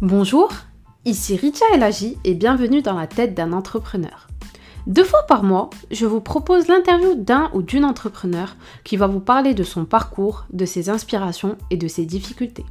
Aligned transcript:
Bonjour, 0.00 0.52
ici 1.04 1.34
Richa 1.34 1.64
Elagi 1.74 2.18
et 2.22 2.34
bienvenue 2.34 2.82
dans 2.82 2.94
la 2.94 3.08
tête 3.08 3.34
d'un 3.34 3.52
entrepreneur. 3.52 4.28
Deux 4.86 5.02
fois 5.02 5.24
par 5.24 5.42
mois, 5.42 5.70
je 5.90 6.06
vous 6.06 6.20
propose 6.20 6.68
l'interview 6.68 7.16
d'un 7.16 7.50
ou 7.52 7.62
d'une 7.62 7.84
entrepreneur 7.84 8.54
qui 8.84 8.96
va 8.96 9.08
vous 9.08 9.18
parler 9.18 9.54
de 9.54 9.64
son 9.64 9.84
parcours, 9.84 10.44
de 10.52 10.66
ses 10.66 10.88
inspirations 10.88 11.58
et 11.70 11.76
de 11.76 11.88
ses 11.88 12.04
difficultés. 12.06 12.64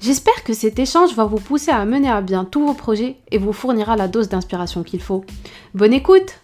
J'espère 0.00 0.42
que 0.42 0.52
cet 0.52 0.80
échange 0.80 1.14
va 1.14 1.24
vous 1.24 1.38
pousser 1.38 1.70
à 1.70 1.84
mener 1.84 2.10
à 2.10 2.20
bien 2.20 2.44
tous 2.44 2.66
vos 2.66 2.74
projets 2.74 3.18
et 3.30 3.38
vous 3.38 3.52
fournira 3.52 3.94
la 3.94 4.08
dose 4.08 4.28
d'inspiration 4.28 4.82
qu'il 4.82 5.00
faut. 5.00 5.24
Bonne 5.72 5.92
écoute 5.92 6.40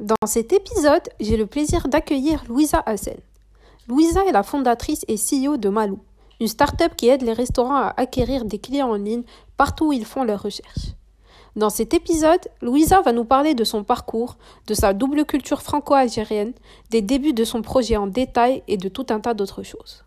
Dans 0.00 0.26
cet 0.26 0.52
épisode, 0.52 1.08
j'ai 1.20 1.36
le 1.36 1.46
plaisir 1.46 1.86
d'accueillir 1.86 2.42
Louisa 2.48 2.82
Hassen. 2.84 3.20
Louisa 3.88 4.24
est 4.28 4.32
la 4.32 4.44
fondatrice 4.44 5.04
et 5.08 5.16
CEO 5.16 5.56
de 5.56 5.68
Malou, 5.68 5.98
une 6.40 6.46
start-up 6.46 6.92
qui 6.96 7.08
aide 7.08 7.22
les 7.22 7.32
restaurants 7.32 7.76
à 7.76 7.94
acquérir 7.96 8.44
des 8.44 8.58
clients 8.58 8.90
en 8.90 8.94
ligne 8.94 9.24
partout 9.56 9.88
où 9.88 9.92
ils 9.92 10.04
font 10.04 10.22
leurs 10.22 10.42
recherches. 10.42 10.94
Dans 11.56 11.68
cet 11.68 11.92
épisode, 11.92 12.40
Louisa 12.62 13.02
va 13.02 13.12
nous 13.12 13.24
parler 13.24 13.54
de 13.54 13.64
son 13.64 13.82
parcours, 13.82 14.38
de 14.68 14.74
sa 14.74 14.94
double 14.94 15.24
culture 15.24 15.62
franco-algérienne, 15.62 16.52
des 16.90 17.02
débuts 17.02 17.34
de 17.34 17.44
son 17.44 17.60
projet 17.60 17.96
en 17.96 18.06
détail 18.06 18.62
et 18.68 18.76
de 18.76 18.88
tout 18.88 19.06
un 19.10 19.20
tas 19.20 19.34
d'autres 19.34 19.64
choses. 19.64 20.04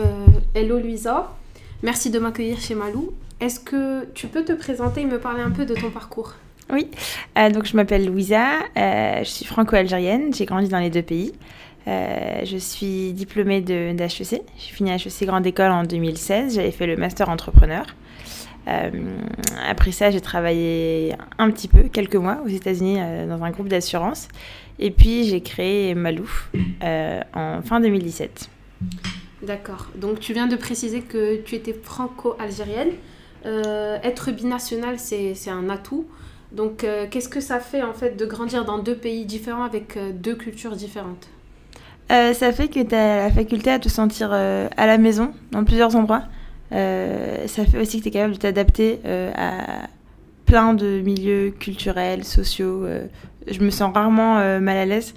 Euh, 0.00 0.26
hello 0.54 0.78
Louisa, 0.78 1.32
merci 1.82 2.10
de 2.10 2.18
m'accueillir 2.18 2.58
chez 2.58 2.74
Malou. 2.74 3.12
Est-ce 3.40 3.60
que 3.60 4.06
tu 4.14 4.26
peux 4.26 4.44
te 4.44 4.52
présenter 4.52 5.02
et 5.02 5.06
me 5.06 5.20
parler 5.20 5.42
un 5.42 5.50
peu 5.52 5.64
de 5.64 5.74
ton 5.74 5.90
parcours? 5.90 6.34
Oui, 6.72 6.90
euh, 7.38 7.50
donc 7.50 7.64
je 7.64 7.76
m'appelle 7.76 8.04
Louisa, 8.04 8.58
euh, 8.76 9.18
je 9.20 9.30
suis 9.30 9.44
franco-algérienne, 9.44 10.34
j'ai 10.34 10.46
grandi 10.46 10.68
dans 10.68 10.80
les 10.80 10.90
deux 10.90 11.02
pays. 11.02 11.32
Euh, 11.88 12.40
je 12.44 12.56
suis 12.56 13.12
diplômée 13.12 13.60
d'HEC. 13.60 14.42
J'ai 14.58 14.72
fini 14.72 14.90
HEC 14.90 15.24
Grande 15.24 15.46
École 15.46 15.70
en 15.70 15.84
2016. 15.84 16.56
J'avais 16.56 16.72
fait 16.72 16.86
le 16.86 16.96
master 16.96 17.28
entrepreneur. 17.28 17.84
Euh, 18.68 18.90
après 19.68 19.92
ça, 19.92 20.10
j'ai 20.10 20.20
travaillé 20.20 21.14
un 21.38 21.50
petit 21.52 21.68
peu, 21.68 21.84
quelques 21.84 22.16
mois, 22.16 22.40
aux 22.44 22.48
États-Unis 22.48 22.96
euh, 22.98 23.28
dans 23.28 23.44
un 23.44 23.50
groupe 23.50 23.68
d'assurance. 23.68 24.26
Et 24.80 24.90
puis, 24.90 25.24
j'ai 25.24 25.40
créé 25.40 25.94
Malou 25.94 26.28
en 26.82 27.62
fin 27.62 27.80
2017. 27.80 28.50
D'accord. 29.42 29.86
Donc, 29.94 30.18
tu 30.18 30.32
viens 30.32 30.48
de 30.48 30.56
préciser 30.56 31.02
que 31.02 31.36
tu 31.36 31.54
étais 31.54 31.72
franco-algérienne. 31.72 32.90
être 33.44 34.32
binational, 34.32 34.98
c'est 34.98 35.48
un 35.48 35.70
atout. 35.70 36.06
Donc, 36.50 36.84
qu'est-ce 37.10 37.28
que 37.28 37.40
ça 37.40 37.60
fait 37.60 37.82
en 37.82 37.94
fait 37.94 38.16
de 38.16 38.26
grandir 38.26 38.64
dans 38.64 38.78
deux 38.78 38.96
pays 38.96 39.24
différents 39.24 39.64
avec 39.64 39.96
deux 40.20 40.34
cultures 40.34 40.74
différentes? 40.74 41.28
Euh, 42.10 42.32
ça 42.34 42.52
fait 42.52 42.68
que 42.68 42.80
tu 42.80 42.94
as 42.94 43.24
la 43.24 43.30
faculté 43.30 43.70
à 43.70 43.78
te 43.78 43.88
sentir 43.88 44.30
euh, 44.32 44.68
à 44.76 44.86
la 44.86 44.98
maison 44.98 45.32
dans 45.50 45.64
plusieurs 45.64 45.96
endroits. 45.96 46.22
Euh, 46.72 47.46
ça 47.46 47.64
fait 47.64 47.78
aussi 47.78 47.98
que 47.98 48.04
tu 48.04 48.08
es 48.08 48.12
capable 48.12 48.34
de 48.34 48.38
t'adapter 48.38 49.00
à 49.34 49.88
plein 50.44 50.74
de 50.74 51.00
milieux 51.00 51.50
culturels, 51.50 52.24
sociaux. 52.24 52.86
je 53.46 53.60
me 53.60 53.70
sens 53.70 53.92
rarement 53.92 54.36
mal 54.60 54.76
à 54.76 54.86
l'aise 54.86 55.14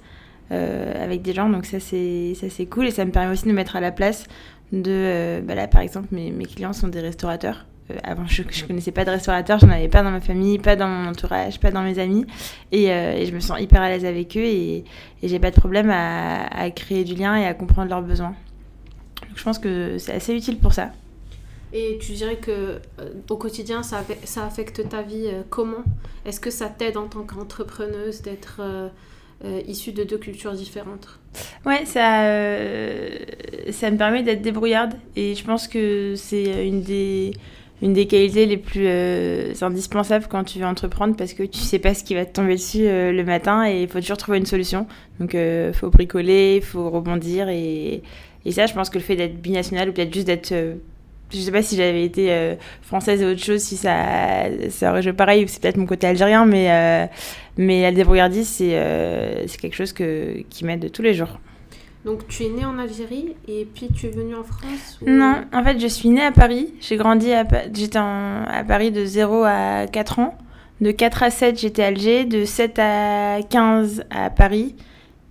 avec 0.50 1.22
des 1.22 1.32
gens, 1.32 1.48
donc 1.48 1.66
ça 1.66 1.78
c'est 1.78 2.66
cool 2.68 2.86
et 2.86 2.90
ça 2.90 3.04
me 3.04 3.12
permet 3.12 3.32
aussi 3.32 3.44
de 3.44 3.50
me 3.50 3.54
mettre 3.54 3.76
à 3.76 3.80
la 3.80 3.92
place 3.92 4.26
de... 4.72 5.40
Bah 5.46 5.54
là 5.54 5.68
par 5.68 5.82
exemple 5.82 6.08
mes, 6.10 6.30
mes 6.30 6.46
clients 6.46 6.72
sont 6.72 6.88
des 6.88 7.00
restaurateurs. 7.00 7.66
Euh, 7.90 7.98
avant, 8.02 8.26
je 8.26 8.42
ne 8.42 8.66
connaissais 8.66 8.92
pas 8.92 9.04
de 9.04 9.10
restaurateur, 9.10 9.58
j'en 9.58 9.70
avais 9.70 9.88
pas 9.88 10.02
dans 10.02 10.10
ma 10.10 10.20
famille, 10.20 10.58
pas 10.58 10.76
dans 10.76 10.88
mon 10.88 11.08
entourage, 11.08 11.60
pas 11.60 11.70
dans 11.70 11.82
mes 11.82 11.98
amis. 11.98 12.26
Et, 12.72 12.90
euh, 12.90 13.24
je 13.24 13.32
me 13.32 13.40
sens 13.40 13.60
hyper 13.60 13.82
à 13.82 13.88
l'aise 13.88 14.04
avec 14.04 14.36
eux 14.36 14.44
et, 14.44 14.84
et 15.22 15.28
j'ai 15.28 15.38
pas 15.38 15.50
de 15.50 15.56
problème 15.56 15.90
à, 15.90 16.70
créer 16.70 17.04
du 17.04 17.14
lien 17.14 17.36
et 17.36 17.46
à 17.46 17.54
comprendre 17.54 17.90
leurs 17.90 18.02
besoins. 18.02 18.34
Donc 19.28 19.36
je 19.36 19.42
pense 19.42 19.58
que 19.58 19.98
c'est 19.98 20.12
assez 20.12 20.34
utile 20.34 20.58
pour 20.58 20.72
ça. 20.72 20.90
Et 21.72 21.98
tu 22.00 22.12
dirais 22.12 22.36
que 22.36 22.50
euh, 22.50 22.78
au 23.28 23.36
quotidien, 23.36 23.82
ça, 23.82 24.04
ça 24.24 24.44
affecte 24.44 24.88
ta 24.88 25.02
vie 25.02 25.30
comment? 25.50 25.84
Est-ce 26.24 26.40
que 26.40 26.50
ça 26.50 26.68
t'aide 26.68 26.96
en 26.96 27.06
tant 27.06 27.22
qu'entrepreneuse 27.22 28.22
d'être 28.22 28.60
issue 29.66 29.92
de 29.92 30.04
deux 30.04 30.18
cultures 30.18 30.52
différentes? 30.52 31.18
Ouais, 31.64 31.84
ça, 31.86 32.24
ça 33.72 33.90
me 33.90 33.96
permet 33.96 34.22
d'être 34.22 34.42
débrouillarde 34.42 34.94
et 35.16 35.34
je 35.34 35.44
pense 35.44 35.68
que 35.68 36.14
c'est 36.16 36.66
une 36.66 36.82
des 36.82 37.32
une 37.82 37.92
des 37.94 38.06
qualités 38.06 38.46
les 38.46 38.56
plus 38.56 38.84
euh, 38.86 39.52
indispensables 39.62 40.26
quand 40.28 40.44
tu 40.44 40.58
veux 40.58 40.66
entreprendre 40.66 41.16
parce 41.16 41.32
que 41.32 41.42
tu 41.42 41.58
sais 41.58 41.78
pas 41.78 41.94
ce 41.94 42.04
qui 42.04 42.14
va 42.14 42.26
te 42.26 42.32
tomber 42.32 42.54
dessus 42.54 42.86
euh, 42.86 43.12
le 43.12 43.24
matin 43.24 43.66
et 43.66 43.82
il 43.82 43.88
faut 43.88 44.00
toujours 44.00 44.18
trouver 44.18 44.38
une 44.38 44.46
solution. 44.46 44.86
Donc 45.18 45.34
euh, 45.34 45.72
faut 45.72 45.90
bricoler, 45.90 46.56
il 46.56 46.62
faut 46.62 46.90
rebondir 46.90 47.48
et, 47.48 48.02
et, 48.44 48.52
ça 48.52 48.66
je 48.66 48.74
pense 48.74 48.90
que 48.90 48.98
le 48.98 49.04
fait 49.04 49.16
d'être 49.16 49.40
binational 49.40 49.88
ou 49.88 49.92
peut-être 49.92 50.12
juste 50.12 50.26
d'être 50.26 50.54
je 51.32 51.38
sais 51.38 51.52
pas 51.52 51.62
si 51.62 51.76
j'avais 51.76 52.04
été 52.04 52.56
française 52.82 53.22
et 53.22 53.24
autre 53.24 53.42
chose 53.42 53.60
si 53.60 53.76
ça 53.76 54.46
ça 54.68 54.90
aurait 54.90 55.02
joué 55.02 55.12
pareil 55.12 55.46
c'est 55.46 55.62
peut-être 55.62 55.76
mon 55.76 55.86
côté 55.86 56.08
algérien 56.08 56.44
mais 56.44 57.08
mais 57.56 57.82
la 57.82 57.92
débrouillardise 57.92 58.48
c'est 58.48 58.76
c'est 59.46 59.60
quelque 59.60 59.76
chose 59.76 59.92
que 59.92 60.42
qui 60.50 60.64
m'aide 60.64 60.90
tous 60.90 61.02
les 61.02 61.14
jours. 61.14 61.38
Donc 62.04 62.26
tu 62.28 62.44
es 62.44 62.48
née 62.48 62.64
en 62.64 62.78
Algérie 62.78 63.36
et 63.46 63.66
puis 63.66 63.88
tu 63.94 64.06
es 64.06 64.10
venue 64.10 64.34
en 64.34 64.42
France 64.42 64.98
Non, 65.06 65.44
en 65.52 65.62
fait 65.62 65.78
je 65.78 65.86
suis 65.86 66.08
née 66.08 66.24
à 66.24 66.32
Paris. 66.32 66.72
J'ai 66.80 66.96
grandi 66.96 67.32
à, 67.32 67.46
j'étais 67.74 67.98
à 67.98 68.64
Paris 68.66 68.90
de 68.90 69.04
0 69.04 69.42
à 69.44 69.86
4 69.86 70.18
ans. 70.18 70.38
De 70.80 70.92
4 70.92 71.22
à 71.24 71.30
7 71.30 71.60
j'étais 71.60 71.82
à 71.82 71.88
Alger. 71.88 72.24
De 72.24 72.46
7 72.46 72.78
à 72.78 73.38
15 73.42 74.04
à 74.08 74.30
Paris. 74.30 74.76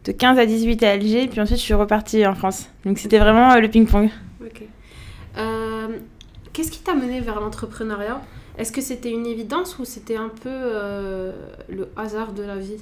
De 0.06 0.12
15 0.12 0.38
à 0.38 0.46
18 0.46 0.84
à 0.84 0.91
Alger. 0.91 1.28
Puis 1.28 1.41
ensuite 1.41 1.57
je 1.57 1.63
suis 1.63 1.74
repartie 1.74 2.25
en 2.28 2.35
France. 2.35 2.69
Donc 2.86 3.00
c'était 3.00 3.18
vraiment 3.18 3.51
euh, 3.53 3.59
le 3.59 3.68
ping-pong. 3.68 4.09
Ok. 4.40 4.62
Euh, 5.38 5.88
qu'est-ce 6.53 6.69
qui 6.69 6.81
t'a 6.81 6.94
mené 6.94 7.19
vers 7.19 7.40
l'entrepreneuriat? 7.40 8.22
Est-ce 8.59 8.72
que 8.72 8.81
c'était 8.81 9.12
une 9.12 9.25
évidence 9.25 9.80
ou 9.80 9.86
c'était 9.86 10.18
un 10.18 10.30
peu 10.30 10.50
euh, 10.50 11.31
le 11.68 11.90
hasard 11.96 12.34
de 12.34 12.44
la 12.44 12.57
vie? 12.57 12.78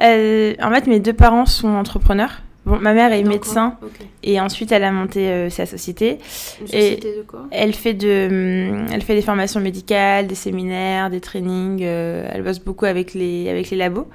En 0.00 0.70
fait 0.74 0.88
mes 0.88 0.98
deux 0.98 1.12
parents 1.12 1.46
sont 1.46 1.68
entrepreneurs. 1.68 2.42
Bon, 2.66 2.78
ma 2.80 2.92
mère 2.94 3.12
est 3.12 3.22
médecin 3.22 3.78
et 4.24 4.40
ensuite 4.40 4.72
elle 4.72 4.82
a 4.82 4.90
monté 4.90 5.28
euh, 5.28 5.50
sa 5.50 5.66
société. 5.66 6.18
Une 6.60 6.66
société 6.66 7.16
de 7.16 7.22
quoi? 7.22 7.46
Elle 7.52 7.72
fait 7.72 7.94
de, 7.94 8.26
hum, 8.28 8.86
elle 8.92 9.02
fait 9.02 9.14
des 9.14 9.22
formations 9.22 9.60
médicales, 9.60 10.26
des 10.26 10.34
séminaires, 10.34 11.08
des 11.08 11.20
trainings. 11.20 11.82
Euh, 11.84 12.28
elle 12.32 12.42
bosse 12.42 12.58
beaucoup 12.58 12.86
avec 12.86 13.14
les 13.14 13.48
avec 13.48 13.70
les 13.70 13.76
labos. 13.76 14.08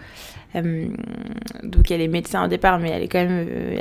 Euh, 0.55 0.87
donc 1.63 1.91
elle 1.91 2.01
est 2.01 2.07
médecin 2.07 2.45
au 2.45 2.47
départ, 2.47 2.79
mais 2.79 2.89
elle 2.89 3.03
est 3.03 3.07
quand 3.07 3.23
même 3.23 3.47
euh, 3.49 3.77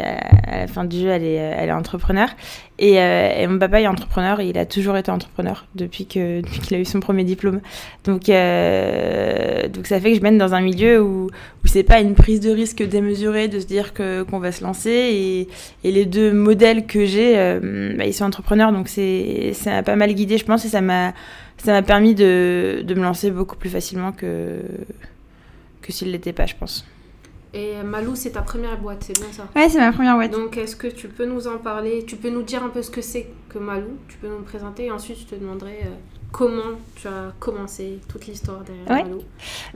à 0.47 0.59
la 0.59 0.67
fin 0.67 0.85
du 0.85 0.99
jeu, 1.01 1.09
elle 1.09 1.25
est, 1.25 1.41
euh, 1.41 1.55
elle 1.57 1.69
est 1.69 1.73
entrepreneur. 1.73 2.29
Et, 2.79 2.97
mon 3.47 3.59
papa 3.59 3.81
est 3.81 3.87
entrepreneur 3.87 4.41
et 4.41 4.49
il 4.49 4.57
a 4.57 4.65
toujours 4.65 4.97
été 4.97 5.11
entrepreneur 5.11 5.67
depuis 5.75 6.07
que 6.07 6.41
depuis 6.43 6.61
qu'il 6.61 6.77
a 6.77 6.81
eu 6.81 6.85
son 6.85 7.01
premier 7.01 7.25
diplôme. 7.25 7.61
Donc 8.05 8.23
donc 8.23 9.87
ça 9.87 10.01
fait 10.01 10.13
que 10.13 10.17
je 10.17 10.23
mène 10.23 10.39
dans 10.39 10.55
un 10.55 10.61
milieu 10.61 11.03
où 11.03 11.29
où 11.63 11.67
c'est 11.67 11.83
pas 11.83 12.01
une 12.01 12.15
prise 12.15 12.41
de 12.41 12.51
risque 12.51 12.83
démesurée 12.83 13.49
de 13.49 13.61
se 13.61 13.67
dire 13.67 13.93
qu'on 13.93 14.39
va 14.39 14.53
se 14.53 14.65
lancer 14.65 15.47
et, 15.85 15.91
les 15.91 16.07
deux 16.07 16.33
modèles 16.33 16.87
que 16.87 17.05
j'ai, 17.05 17.35
bah, 17.97 18.07
ils 18.07 18.15
sont 18.15 18.25
entrepreneurs 18.25 18.73
donc 18.73 18.89
ça 18.89 19.71
m'a 19.71 19.83
pas 19.83 19.97
mal 19.97 20.15
guidé 20.15 20.39
je 20.39 20.45
pense 20.45 20.65
et 20.65 20.69
ça 20.69 20.81
m'a 20.81 21.13
ça 21.59 21.73
m'a 21.73 21.83
permis 21.83 22.15
de, 22.15 22.83
de 22.83 22.95
me 22.95 23.03
lancer 23.03 23.31
beaucoup 23.31 23.57
plus 23.57 23.69
facilement 23.69 24.13
que 24.13 24.63
que 25.83 25.93
s'il 25.93 26.11
l'était 26.11 26.33
pas, 26.33 26.47
je 26.47 26.55
pense. 26.57 26.85
Et 27.53 27.75
Malou, 27.85 28.15
c'est 28.15 28.31
ta 28.31 28.43
première 28.43 28.79
boîte, 28.79 29.03
c'est 29.05 29.19
bien 29.19 29.33
ça? 29.33 29.49
Ouais, 29.57 29.69
c'est 29.69 29.79
ma 29.81 29.91
première 29.93 30.15
boîte. 30.15 30.31
Donc, 30.31 30.57
est-ce 30.57 30.77
que 30.77 30.87
tu 30.87 31.09
peux 31.09 31.27
nous 31.27 31.49
en 31.49 31.59
parler? 31.59 32.05
Tu 32.07 32.15
peux 32.17 32.31
nous 32.31 32.43
dire 32.43 32.63
un 32.63 32.69
peu 32.69 32.81
ce 32.81 32.91
que 32.91 33.03
c'est 33.03 33.27
que 33.49 33.59
Malou? 33.59 33.97
Tu 34.09 34.19
peux 34.19 34.29
nous 34.29 34.39
le 34.39 34.45
présenter 34.45 34.85
et 34.87 34.91
ensuite, 34.93 35.19
je 35.19 35.25
te 35.25 35.35
demanderai 35.35 35.81
euh, 35.85 35.89
comment 36.31 36.79
tu 36.95 37.09
as 37.09 37.33
commencé 37.41 37.99
toute 38.09 38.27
l'histoire 38.29 38.61
derrière 38.61 39.05
Malou. 39.05 39.23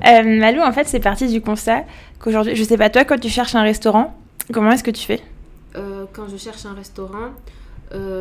Euh, 0.07 0.39
Malou, 0.41 0.61
en 0.61 0.73
fait, 0.73 0.87
c'est 0.87 1.01
parti 1.01 1.27
du 1.27 1.41
constat 1.41 1.85
qu'aujourd'hui, 2.21 2.55
je 2.55 2.63
sais 2.63 2.79
pas, 2.79 2.91
toi, 2.91 3.05
quand 3.05 3.19
tu 3.19 3.29
cherches 3.29 3.57
un 3.57 3.63
restaurant, 3.63 4.17
comment 4.53 4.71
est-ce 4.71 4.85
que 4.85 4.93
tu 4.93 5.05
fais? 5.05 5.21
Euh, 5.75 6.05
Quand 6.13 6.29
je 6.29 6.37
cherche 6.37 6.65
un 6.67 6.75
restaurant, 6.75 7.31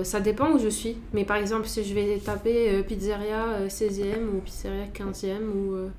ça 0.04 0.20
dépend 0.20 0.50
où 0.52 0.58
je 0.60 0.70
suis. 0.70 0.98
Mais 1.14 1.26
par 1.26 1.38
exemple, 1.38 1.68
si 1.68 1.84
je 1.84 1.94
vais 1.94 2.18
taper 2.18 2.84
pizzeria 2.88 3.68
16e 3.68 4.18
ou 4.36 4.40
pizzeria 4.40 4.86
15e 4.94 5.42
ou 5.56 5.90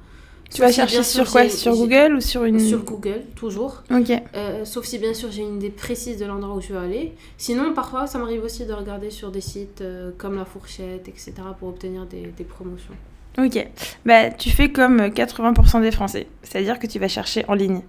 tu 0.54 0.60
vas 0.60 0.70
chercher 0.70 1.02
sur 1.02 1.30
quoi 1.30 1.48
Sur 1.48 1.74
Google 1.74 2.14
ou 2.14 2.20
sur 2.20 2.44
une... 2.44 2.60
Sur 2.60 2.84
Google, 2.84 3.22
toujours. 3.34 3.82
Ok. 3.90 4.10
Euh, 4.34 4.64
sauf 4.64 4.84
si 4.84 4.98
bien 4.98 5.12
sûr 5.12 5.30
j'ai 5.32 5.42
une 5.42 5.56
idée 5.56 5.70
précise 5.70 6.18
de 6.18 6.24
l'endroit 6.24 6.54
où 6.54 6.60
je 6.60 6.72
veux 6.72 6.78
aller. 6.78 7.12
Sinon, 7.36 7.74
parfois, 7.74 8.06
ça 8.06 8.18
m'arrive 8.18 8.44
aussi 8.44 8.64
de 8.64 8.72
regarder 8.72 9.10
sur 9.10 9.32
des 9.32 9.40
sites 9.40 9.80
euh, 9.80 10.12
comme 10.16 10.36
La 10.36 10.44
Fourchette, 10.44 11.08
etc. 11.08 11.32
pour 11.58 11.68
obtenir 11.68 12.06
des, 12.06 12.32
des 12.36 12.44
promotions. 12.44 12.94
Ok. 13.36 13.66
Bah, 14.06 14.30
tu 14.30 14.50
fais 14.50 14.70
comme 14.70 15.00
80% 15.00 15.82
des 15.82 15.90
Français. 15.90 16.28
C'est-à-dire 16.44 16.78
que 16.78 16.86
tu 16.86 17.00
vas 17.00 17.08
chercher 17.08 17.44
en 17.48 17.54
ligne. 17.54 17.82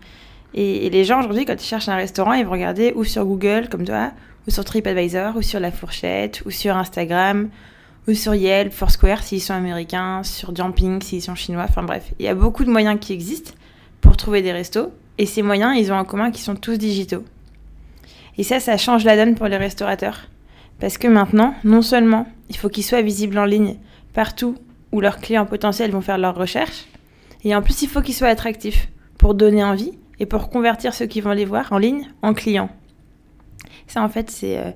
Et, 0.56 0.88
et 0.88 0.90
les 0.90 1.04
gens 1.04 1.20
aujourd'hui, 1.20 1.46
quand 1.46 1.54
ils 1.54 1.68
cherchent 1.68 1.90
un 1.90 1.96
restaurant, 1.96 2.34
ils 2.34 2.46
vont 2.46 2.52
regarder 2.52 2.94
ou 2.96 3.04
sur 3.04 3.26
Google, 3.26 3.70
comme 3.70 3.86
toi, 3.86 4.12
ou 4.48 4.52
sur 4.52 4.66
TripAdvisor, 4.66 5.36
ou 5.36 5.44
sur 5.44 5.60
La 5.60 5.72
Fourchette, 5.72 6.42
ou 6.46 6.52
sur 6.52 6.76
Instagram, 6.76 7.50
ou 8.08 8.14
sur 8.14 8.36
Yelp, 8.36 8.72
Foursquare 8.72 9.24
s'ils 9.24 9.42
sont 9.42 9.54
américains, 9.54 10.24
sur 10.24 10.56
Jumping 10.56 11.02
s'ils 11.02 11.22
sont 11.22 11.36
chinois, 11.36 11.66
enfin 11.68 11.84
bref, 11.84 12.12
il 12.20 12.26
y 12.26 12.30
a 12.30 12.36
beaucoup 12.36 12.64
de 12.64 12.72
moyens 12.72 13.00
qui 13.00 13.14
existent 13.14 13.54
pour 14.02 14.18
trouver 14.18 14.42
des 14.42 14.52
restos, 14.52 14.92
et 15.18 15.26
ces 15.26 15.42
moyens, 15.42 15.76
ils 15.78 15.92
ont 15.92 15.98
en 15.98 16.06
commun 16.06 16.32
qu'ils 16.32 16.44
sont 16.44 16.56
tous 16.56 16.78
digitaux. 16.78 17.24
Et 18.38 18.44
ça, 18.44 18.60
ça 18.60 18.78
change 18.78 19.06
la 19.06 19.16
donne 19.16 19.36
pour 19.36 19.48
les 19.48 19.58
restaurateurs. 19.58 20.28
Parce 20.80 20.98
que 20.98 21.08
maintenant, 21.08 21.56
non 21.64 21.82
seulement 21.82 22.28
il 22.50 22.58
faut 22.58 22.70
qu'ils 22.70 22.84
soient 22.84 23.02
visibles 23.02 23.38
en 23.38 23.46
ligne 23.46 23.78
partout 24.14 24.56
où 24.92 25.02
leurs 25.02 25.20
clients 25.20 25.46
potentiels 25.46 25.92
vont 25.92 26.02
faire 26.02 26.18
leurs 26.18 26.36
recherches, 26.36 26.86
et 27.44 27.56
en 27.56 27.62
plus 27.62 27.82
il 27.82 27.90
faut 27.90 28.02
qu'ils 28.02 28.14
soient 28.14 28.28
attractifs 28.28 28.90
pour 29.18 29.34
donner 29.34 29.64
envie 29.64 29.92
et 30.20 30.26
pour 30.26 30.50
convertir 30.50 30.94
ceux 30.94 31.06
qui 31.06 31.22
vont 31.22 31.32
les 31.32 31.46
voir 31.46 31.72
en 31.72 31.78
ligne 31.78 32.08
en 32.22 32.34
clients. 32.34 32.70
Ça 33.88 34.02
en 34.02 34.10
fait 34.10 34.30
c'est 34.30 34.58
euh, 34.58 34.72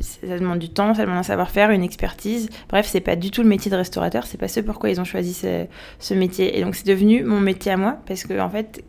ça 0.00 0.38
demande 0.38 0.58
du 0.58 0.68
temps, 0.68 0.94
ça 0.94 1.02
demande 1.02 1.18
un 1.18 1.22
savoir-faire, 1.22 1.70
une 1.70 1.82
expertise. 1.82 2.48
Bref, 2.68 2.86
c'est 2.88 3.00
pas 3.00 3.16
du 3.16 3.30
tout 3.30 3.42
le 3.42 3.48
métier 3.48 3.70
de 3.70 3.76
restaurateur, 3.76 4.26
c'est 4.26 4.38
pas 4.38 4.48
ce 4.48 4.60
pourquoi 4.60 4.90
ils 4.90 5.00
ont 5.00 5.04
choisi 5.04 5.34
ce, 5.34 6.14
métier. 6.14 6.58
Et 6.58 6.62
donc 6.62 6.74
c'est 6.74 6.86
devenu 6.86 7.22
mon 7.22 7.40
métier 7.40 7.72
à 7.72 7.76
moi 7.76 7.98
parce 8.06 8.24
que 8.24 8.38
en 8.40 8.50
fait, 8.50 8.84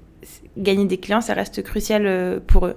gagner 0.57 0.85
des 0.85 0.97
clients, 0.97 1.21
ça 1.21 1.33
reste 1.33 1.63
crucial 1.63 2.05
euh, 2.05 2.39
pour 2.45 2.67
eux. 2.67 2.75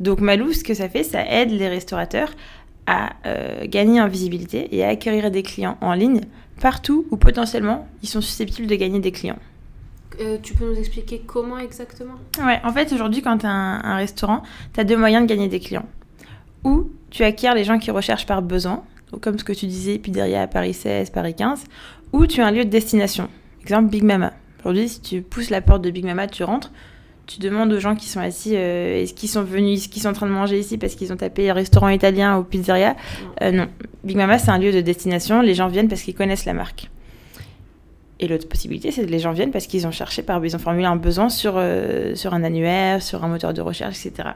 Donc 0.00 0.20
Malou, 0.20 0.52
ce 0.52 0.64
que 0.64 0.74
ça 0.74 0.88
fait, 0.88 1.02
ça 1.02 1.24
aide 1.26 1.50
les 1.50 1.68
restaurateurs 1.68 2.32
à 2.86 3.14
euh, 3.26 3.66
gagner 3.66 4.00
en 4.00 4.08
visibilité 4.08 4.74
et 4.74 4.84
à 4.84 4.88
acquérir 4.88 5.30
des 5.30 5.42
clients 5.42 5.78
en 5.80 5.94
ligne 5.94 6.20
partout 6.60 7.06
où 7.10 7.16
potentiellement 7.16 7.88
ils 8.02 8.08
sont 8.08 8.20
susceptibles 8.20 8.68
de 8.68 8.74
gagner 8.74 9.00
des 9.00 9.12
clients. 9.12 9.38
Euh, 10.20 10.38
tu 10.42 10.54
peux 10.54 10.68
nous 10.68 10.78
expliquer 10.78 11.22
comment 11.26 11.58
exactement? 11.58 12.14
Ouais, 12.38 12.60
en 12.62 12.72
fait 12.72 12.92
aujourd'hui 12.92 13.22
quand 13.22 13.38
tu 13.38 13.46
as 13.46 13.50
un, 13.50 13.96
restaurant, 13.96 14.42
tu 14.72 14.80
as 14.80 14.84
deux 14.84 14.96
moyens 14.96 15.26
de 15.26 15.28
gagner 15.28 15.48
des 15.48 15.60
clients. 15.60 15.86
Ou 16.64 16.90
tu 17.10 17.22
acquiers 17.22 17.54
les 17.54 17.64
gens 17.64 17.78
qui 17.78 17.90
recherchent 17.90 18.26
par 18.26 18.42
besoin, 18.42 18.82
comme 19.20 19.38
ce 19.38 19.44
que 19.44 19.52
tu 19.52 19.66
disais, 19.66 19.98
Pizzeria 19.98 20.46
Paris 20.46 20.74
16, 20.74 21.10
Paris 21.10 21.34
15, 21.34 21.64
ou 22.12 22.26
tu 22.26 22.40
as 22.40 22.46
un 22.46 22.50
lieu 22.50 22.64
de 22.64 22.70
destination. 22.70 23.28
Exemple 23.62 23.90
Big 23.90 24.02
Mama. 24.02 24.32
Aujourd'hui, 24.60 24.88
si 24.88 25.00
tu 25.00 25.22
pousses 25.22 25.50
la 25.50 25.60
porte 25.60 25.82
de 25.82 25.90
Big 25.90 26.04
Mama, 26.04 26.26
tu 26.26 26.42
rentres, 26.42 26.70
tu 27.26 27.38
demandes 27.38 27.72
aux 27.72 27.80
gens 27.80 27.94
qui 27.94 28.08
sont 28.08 28.20
assis, 28.20 28.52
euh, 28.54 29.02
est-ce 29.02 29.14
qu'ils 29.14 29.28
sont 29.28 29.42
venus, 29.42 29.80
est-ce 29.80 29.88
qu'ils 29.88 30.02
sont 30.02 30.08
en 30.08 30.12
train 30.14 30.26
de 30.26 30.32
manger 30.32 30.58
ici 30.58 30.78
parce 30.78 30.94
qu'ils 30.94 31.12
ont 31.12 31.16
tapé 31.16 31.50
restaurant 31.52 31.88
italien 31.88 32.38
ou 32.38 32.44
pizzeria? 32.44 32.96
Euh, 33.42 33.50
Non. 33.52 33.66
Big 34.04 34.16
Mama, 34.16 34.38
c'est 34.38 34.50
un 34.50 34.58
lieu 34.58 34.72
de 34.72 34.80
destination. 34.80 35.40
Les 35.40 35.54
gens 35.54 35.68
viennent 35.68 35.88
parce 35.88 36.02
qu'ils 36.02 36.14
connaissent 36.14 36.44
la 36.44 36.54
marque. 36.54 36.90
Et 38.20 38.28
l'autre 38.28 38.48
possibilité, 38.48 38.90
c'est 38.90 39.04
que 39.04 39.10
les 39.10 39.18
gens 39.18 39.32
viennent 39.32 39.50
parce 39.50 39.66
qu'ils 39.66 39.86
ont 39.86 39.90
cherché, 39.90 40.22
par, 40.22 40.44
ils 40.44 40.54
ont 40.54 40.58
formulé 40.58 40.86
un 40.86 40.96
besoin 40.96 41.28
sur, 41.28 41.54
euh, 41.56 42.14
sur 42.14 42.32
un 42.32 42.44
annuaire, 42.44 43.02
sur 43.02 43.24
un 43.24 43.28
moteur 43.28 43.52
de 43.52 43.60
recherche, 43.60 44.06
etc. 44.06 44.30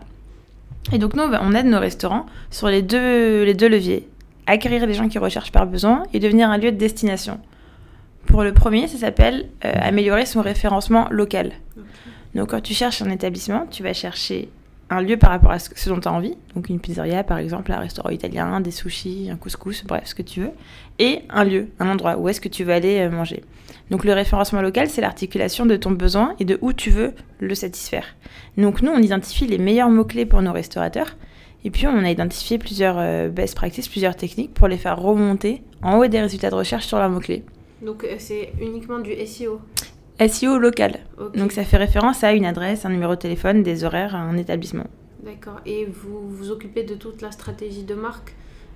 Et 0.93 0.99
donc 0.99 1.14
nous, 1.14 1.23
on 1.23 1.55
aide 1.55 1.67
nos 1.67 1.81
restaurants 1.81 2.26
sur 2.50 2.69
les 2.69 2.82
deux, 2.82 3.44
les 3.44 3.55
deux 3.55 3.69
leviers. 3.69 4.08
Acquérir 4.46 4.87
les 4.87 4.94
gens 4.94 5.08
qui 5.08 5.19
recherchent 5.19 5.52
par 5.52 5.67
besoin 5.67 6.05
et 6.14 6.20
devenir 6.20 6.49
un 6.50 6.56
lieu 6.56 6.73
de 6.73 6.76
destination. 6.76 7.38
Pour 8.26 8.43
le 8.43 8.52
premier, 8.52 8.88
ça 8.88 8.99
s'appelle 8.99 9.49
améliorer 9.61 10.25
son 10.25 10.40
référencement 10.40 11.06
local. 11.11 11.52
Donc 12.35 12.50
quand 12.50 12.61
tu 12.61 12.75
cherches 12.75 13.02
un 13.02 13.11
établissement, 13.11 13.67
tu 13.70 13.82
vas 13.82 13.93
chercher 13.93 14.49
un 14.90 15.02
lieu 15.02 15.17
par 15.17 15.31
rapport 15.31 15.50
à 15.50 15.58
ce, 15.58 15.88
dont 15.88 16.00
tu 16.00 16.08
as 16.08 16.12
envie, 16.12 16.37
donc 16.55 16.69
une 16.69 16.81
pizzeria 16.81 17.23
par 17.25 17.38
exemple, 17.38 17.73
un 17.73 17.79
restaurant 17.79 18.11
italien, 18.11 18.61
des 18.61 18.70
sushis, 18.70 19.29
un 19.31 19.37
couscous, 19.37 19.85
bref, 19.85 20.05
ce 20.06 20.14
que 20.14 20.23
tu 20.23 20.40
veux, 20.40 20.50
et 20.99 21.23
un 21.29 21.44
lieu, 21.44 21.69
un 21.79 21.88
endroit 21.88 22.17
où 22.17 22.29
est-ce 22.29 22.40
que 22.40 22.49
tu 22.49 22.64
veux 22.64 22.73
aller 22.73 23.00
euh, 23.00 23.11
manger. 23.11 23.44
Donc 23.90 24.05
le 24.05 24.12
référencement 24.12 24.62
local, 24.62 24.88
c'est 24.88 25.00
l'articulation 25.00 25.67
de 25.67 25.76
ton 25.76 25.90
besoin 25.90 26.35
et 26.38 26.44
de 26.44 26.58
où 26.62 26.73
tu 26.73 26.90
veux 26.90 27.12
le 27.40 27.55
satisfaire. 27.55 28.17
Donc 28.56 28.82
nous, 28.82 28.90
on 28.90 28.99
identifie 28.99 29.46
les 29.46 29.58
meilleurs 29.58 29.90
mots-clés 29.90 30.26
pour 30.26 30.43
nos 30.43 30.52
restaurateurs, 30.52 31.17
et 31.64 31.70
puis 31.70 31.87
on 31.87 32.05
a 32.05 32.11
identifié 32.11 32.58
plusieurs 32.58 32.96
euh, 32.99 33.29
best 33.29 33.55
practices, 33.55 33.88
plusieurs 33.88 34.17
techniques 34.17 34.55
pour 34.55 34.69
les 34.69 34.79
faire 34.79 34.99
remonter 34.99 35.62
en 35.82 35.99
haut 35.99 36.06
des 36.06 36.20
résultats 36.20 36.50
de 36.50 36.55
recherche 36.55 36.87
sur 36.87 36.99
leurs 36.99 37.11
mots-clés. 37.11 37.44
Donc 37.82 38.05
euh, 38.05 38.17
c'est 38.19 38.52
uniquement 38.61 38.99
du 38.99 39.14
SEO 39.26 39.61
SEO 40.26 40.58
local. 40.58 40.98
Donc 41.34 41.52
ça 41.52 41.64
fait 41.64 41.76
référence 41.76 42.24
à 42.24 42.32
une 42.32 42.44
adresse, 42.44 42.84
un 42.84 42.90
numéro 42.90 43.14
de 43.14 43.20
téléphone, 43.20 43.62
des 43.62 43.84
horaires, 43.84 44.14
un 44.14 44.36
établissement. 44.36 44.86
D'accord. 45.24 45.60
Et 45.66 45.86
vous 45.86 46.28
vous 46.28 46.50
occupez 46.50 46.82
de 46.82 46.94
toute 46.94 47.22
la 47.22 47.30
stratégie 47.30 47.84
de 47.84 47.94
marque 47.94 48.34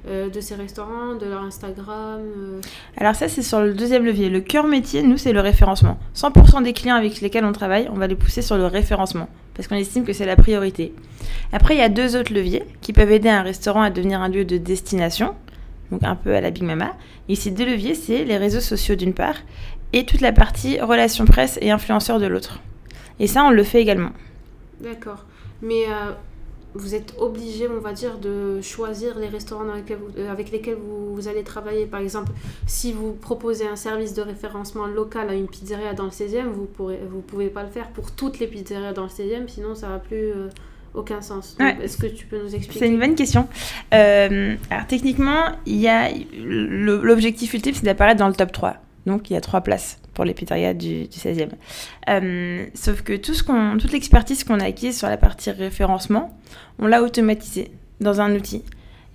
euh, 0.09 0.29
de 0.29 0.41
ces 0.41 0.57
restaurants, 0.57 1.15
de 1.15 1.27
leur 1.27 1.43
Instagram 1.43 2.21
euh 2.21 2.61
Alors 2.97 3.15
ça 3.15 3.29
c'est 3.29 3.43
sur 3.43 3.61
le 3.61 3.73
deuxième 3.73 4.05
levier. 4.05 4.31
Le 4.31 4.41
cœur 4.41 4.67
métier, 4.67 5.03
nous, 5.03 5.17
c'est 5.17 5.33
le 5.33 5.41
référencement. 5.41 5.99
100% 6.17 6.63
des 6.65 6.73
clients 6.73 6.97
avec 6.97 7.21
lesquels 7.21 7.45
on 7.45 7.53
travaille, 7.53 7.89
on 7.91 7.97
va 7.97 8.09
les 8.09 8.17
pousser 8.17 8.43
sur 8.43 8.57
le 8.57 8.67
référencement 8.67 9.29
parce 9.55 9.69
qu'on 9.69 9.77
estime 9.77 10.05
que 10.05 10.13
c'est 10.13 10.27
la 10.27 10.37
priorité. 10.37 10.93
Après, 11.53 11.75
il 11.75 11.79
y 11.79 11.83
a 11.83 11.89
deux 11.89 12.17
autres 12.17 12.33
leviers 12.33 12.65
qui 12.81 12.93
peuvent 12.93 13.13
aider 13.13 13.29
un 13.29 13.43
restaurant 13.43 13.83
à 13.83 13.91
devenir 13.91 14.21
un 14.21 14.29
lieu 14.29 14.45
de 14.45 14.57
destination, 14.57 15.35
donc 15.91 16.03
un 16.03 16.17
peu 16.17 16.35
à 16.35 16.41
la 16.41 16.51
Big 16.51 16.63
Mama. 16.63 16.93
Ces 17.35 17.51
deux 17.51 17.65
leviers, 17.65 17.95
c'est 17.95 18.25
les 18.25 18.37
réseaux 18.37 18.61
sociaux 18.61 18.95
d'une 18.95 19.15
part 19.15 19.37
et 19.93 20.05
toute 20.05 20.21
la 20.21 20.33
partie 20.33 20.81
relations 20.81 21.25
presse 21.25 21.59
et 21.61 21.71
influenceurs 21.71 22.19
de 22.19 22.27
l'autre. 22.27 22.61
Et 23.19 23.27
ça, 23.27 23.45
on 23.45 23.51
le 23.51 23.63
fait 23.63 23.81
également. 23.81 24.11
D'accord. 24.81 25.25
Mais 25.61 25.85
euh, 25.89 26.13
vous 26.75 26.95
êtes 26.95 27.15
obligé, 27.19 27.69
on 27.69 27.81
va 27.81 27.93
dire, 27.93 28.19
de 28.19 28.61
choisir 28.61 29.19
les 29.19 29.29
restaurants 29.29 29.65
euh, 29.65 30.31
avec 30.31 30.51
lesquels 30.51 30.77
vous, 30.77 31.29
allez 31.29 31.45
travailler. 31.45 31.87
Par 31.87 32.01
exemple, 32.01 32.33
si 32.67 32.93
vous 32.93 33.13
proposez 33.13 33.67
un 33.67 33.77
service 33.77 34.15
de 34.15 34.23
référencement 34.23 34.87
local 34.87 35.31
à 35.31 35.35
une 35.35 35.47
pizzeria 35.47 35.95
dans 35.95 36.05
le 36.05 36.11
16e, 36.11 36.47
vous 36.47 36.69
ne 36.89 37.09
vous 37.09 37.21
pouvez 37.21 37.49
pas 37.49 37.63
le 37.63 37.71
faire 37.71 37.89
pour 37.91 38.11
toutes 38.11 38.39
les 38.39 38.47
pizzerias 38.47 38.93
dans 38.93 39.05
le 39.05 39.09
16e, 39.09 39.49
sinon 39.49 39.75
ça 39.75 39.89
va 39.89 39.99
plus... 39.99 40.31
Euh, 40.31 40.49
aucun 40.95 41.23
sens. 41.23 41.57
Est-ce 41.59 41.97
que 41.97 42.07
tu 42.07 42.27
peux 42.27 42.37
nous 42.37 42.55
expliquer 42.55 42.81
C'est 42.81 42.89
une 42.89 42.99
bonne 42.99 43.15
question. 43.15 43.49
alors 43.91 44.87
techniquement, 44.87 45.53
il 45.65 45.81
y 45.81 45.89
a 45.89 46.11
l'objectif 46.37 47.55
ultime, 47.55 47.73
c'est 47.73 47.87
d'apparaître 47.87 48.19
dans 48.19 48.29
le 48.29 48.35
top 48.35 48.53
3. 48.53 48.77
Donc 49.07 49.31
il 49.31 49.35
y 49.35 49.37
a 49.37 49.41
trois 49.41 49.61
places 49.61 49.99
pour 50.15 50.25
les 50.25 50.35
pizzerias 50.35 50.75
du, 50.75 51.05
16e. 51.05 51.51
Euh, 52.09 52.67
sauf 52.75 53.03
que 53.03 53.17
tout 53.17 53.35
ce 53.35 53.43
toute 53.79 53.93
l'expertise 53.93 54.45
qu'on 54.45 54.61
a 54.61 54.65
acquise 54.65 54.99
sur 54.99 55.09
la 55.09 55.17
partie 55.17 55.51
référencement, 55.51 56.39
on 56.79 56.87
l'a 56.87 57.03
automatisé 57.03 57.71
dans 58.01 58.21
un 58.21 58.35
outil. 58.35 58.63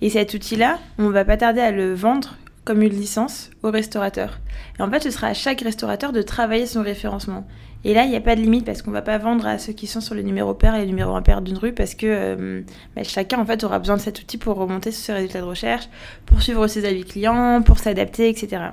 Et 0.00 0.10
cet 0.10 0.34
outil-là, 0.34 0.78
on 0.98 1.10
va 1.10 1.24
pas 1.24 1.36
tarder 1.36 1.60
à 1.60 1.70
le 1.70 1.94
vendre 1.94 2.36
comme 2.64 2.82
une 2.82 2.92
licence 2.92 3.50
aux 3.62 3.70
restaurateurs. 3.70 4.40
Et 4.78 4.82
en 4.82 4.90
fait, 4.90 5.02
ce 5.02 5.10
sera 5.10 5.28
à 5.28 5.34
chaque 5.34 5.62
restaurateur 5.62 6.12
de 6.12 6.20
travailler 6.22 6.66
son 6.66 6.82
référencement. 6.82 7.46
Et 7.84 7.94
là, 7.94 8.04
il 8.04 8.10
n'y 8.10 8.16
a 8.16 8.20
pas 8.20 8.36
de 8.36 8.40
limite 8.40 8.66
parce 8.66 8.82
qu'on 8.82 8.90
va 8.90 9.02
pas 9.02 9.18
vendre 9.18 9.46
à 9.46 9.58
ceux 9.58 9.72
qui 9.72 9.86
sont 9.86 10.00
sur 10.00 10.14
le 10.14 10.22
numéro 10.22 10.52
pair 10.52 10.74
et 10.74 10.80
le 10.80 10.86
numéro 10.86 11.14
impair 11.14 11.40
d'une 11.40 11.56
rue 11.56 11.72
parce 11.72 11.94
que 11.94 12.06
euh, 12.06 12.62
bah, 12.94 13.04
chacun 13.04 13.38
en 13.38 13.46
fait 13.46 13.64
aura 13.64 13.78
besoin 13.78 13.96
de 13.96 14.02
cet 14.02 14.20
outil 14.20 14.36
pour 14.36 14.56
remonter 14.56 14.90
sur 14.90 15.02
ses 15.02 15.12
résultats 15.12 15.40
de 15.40 15.44
recherche, 15.44 15.88
pour 16.26 16.42
suivre 16.42 16.66
ses 16.66 16.84
avis 16.84 17.04
clients, 17.04 17.62
pour 17.62 17.78
s'adapter, 17.78 18.28
etc. 18.28 18.70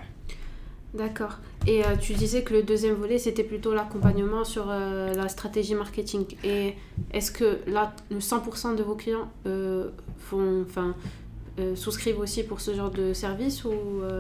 D'accord. 0.95 1.39
Et 1.68 1.83
euh, 1.83 1.95
tu 2.00 2.13
disais 2.13 2.44
que 2.44 2.53
le 2.53 2.63
deuxième 2.63 2.95
volet, 2.95 3.18
c'était 3.18 3.44
plutôt 3.44 3.74
l'accompagnement 3.74 4.44
sur 4.44 4.68
euh, 4.69 5.13
la 5.13 5.27
stratégie 5.27 5.75
marketing. 5.75 6.25
Et 6.44 6.75
est-ce 7.12 7.31
que 7.31 7.60
là, 7.67 7.93
100% 8.13 8.75
de 8.75 8.84
vos 8.84 8.96
clients 8.96 9.29
euh, 9.48 9.89
font, 10.19 10.63
enfin, 10.67 10.96
souscrivent 11.75 12.19
aussi 12.19 12.43
pour 12.43 12.60
ce 12.60 12.74
genre 12.75 12.91
de 12.91 13.13
service 13.13 13.63
ou 13.63 13.72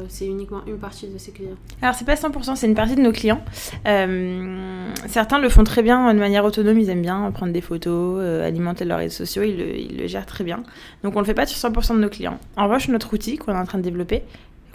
c'est 0.07 0.25
uniquement 0.25 0.61
une 0.67 0.77
partie 0.77 1.05
de 1.07 1.17
ces 1.17 1.33
clients? 1.33 1.57
Alors, 1.81 1.93
c'est 1.93 2.05
pas 2.05 2.15
100%, 2.15 2.55
c'est 2.55 2.65
une 2.65 2.75
partie 2.75 2.95
de 2.95 3.01
nos 3.01 3.11
clients. 3.11 3.43
certains 3.83 5.39
le 5.39 5.49
font 5.49 5.65
très 5.65 5.83
bien 5.83 6.13
de 6.13 6.19
manière 6.19 6.45
autonome, 6.45 6.79
ils 6.79 6.89
aiment 6.89 7.01
bien 7.01 7.29
prendre 7.31 7.51
des 7.51 7.59
photos, 7.59 8.23
alimenter 8.41 8.85
leurs 8.85 8.99
réseaux 8.99 9.25
sociaux, 9.25 9.43
ils 9.43 9.57
le, 9.57 9.77
ils 9.77 9.97
le, 9.97 10.07
gèrent 10.07 10.25
très 10.25 10.45
bien. 10.45 10.63
Donc, 11.03 11.17
on 11.17 11.19
le 11.19 11.25
fait 11.25 11.33
pas 11.33 11.45
sur 11.45 11.69
100% 11.69 11.95
de 11.95 11.99
nos 11.99 12.09
clients. 12.09 12.39
En 12.55 12.63
revanche, 12.63 12.87
notre 12.87 13.13
outil 13.13 13.35
qu'on 13.37 13.51
est 13.51 13.57
en 13.57 13.65
train 13.65 13.79
de 13.79 13.83
développer, 13.83 14.23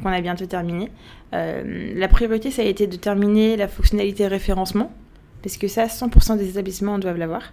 qu'on 0.00 0.12
a 0.12 0.20
bientôt 0.20 0.46
terminé. 0.46 0.90
Euh, 1.32 1.92
la 1.94 2.08
priorité, 2.08 2.50
ça 2.50 2.62
a 2.62 2.64
été 2.64 2.86
de 2.86 2.96
terminer 2.96 3.56
la 3.56 3.68
fonctionnalité 3.68 4.26
référencement, 4.26 4.92
parce 5.42 5.56
que 5.56 5.68
ça, 5.68 5.86
100% 5.86 6.36
des 6.36 6.50
établissements 6.50 6.98
doivent 6.98 7.16
l'avoir. 7.16 7.52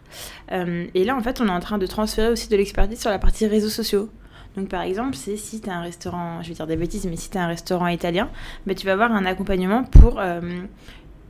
Euh, 0.52 0.88
et 0.94 1.04
là, 1.04 1.16
en 1.16 1.22
fait, 1.22 1.40
on 1.42 1.48
est 1.48 1.52
en 1.52 1.60
train 1.60 1.78
de 1.78 1.86
transférer 1.86 2.30
aussi 2.30 2.50
de 2.50 2.56
l'expertise 2.56 3.00
sur 3.00 3.10
la 3.10 3.20
partie 3.20 3.48
réseaux 3.48 3.70
sociaux. 3.70 4.10
Donc, 4.56 4.70
par 4.70 4.82
exemple, 4.82 5.16
c'est 5.16 5.38
si 5.38 5.62
tu 5.62 5.70
as 5.70 5.76
un 5.76 5.82
restaurant, 5.82 6.42
je 6.42 6.50
vais 6.50 6.56
dire 6.56 6.68
des 6.68 6.76
bêtises, 6.76 7.06
mais 7.06 7.16
si 7.16 7.30
tu 7.30 7.38
as 7.38 7.44
un 7.44 7.48
restaurant 7.48 7.88
italien, 7.88 8.30
bah, 8.66 8.74
tu 8.74 8.86
vas 8.86 8.94
avoir 8.94 9.12
un 9.12 9.26
accompagnement 9.26 9.84
pour 9.84 10.20
euh, 10.20 10.42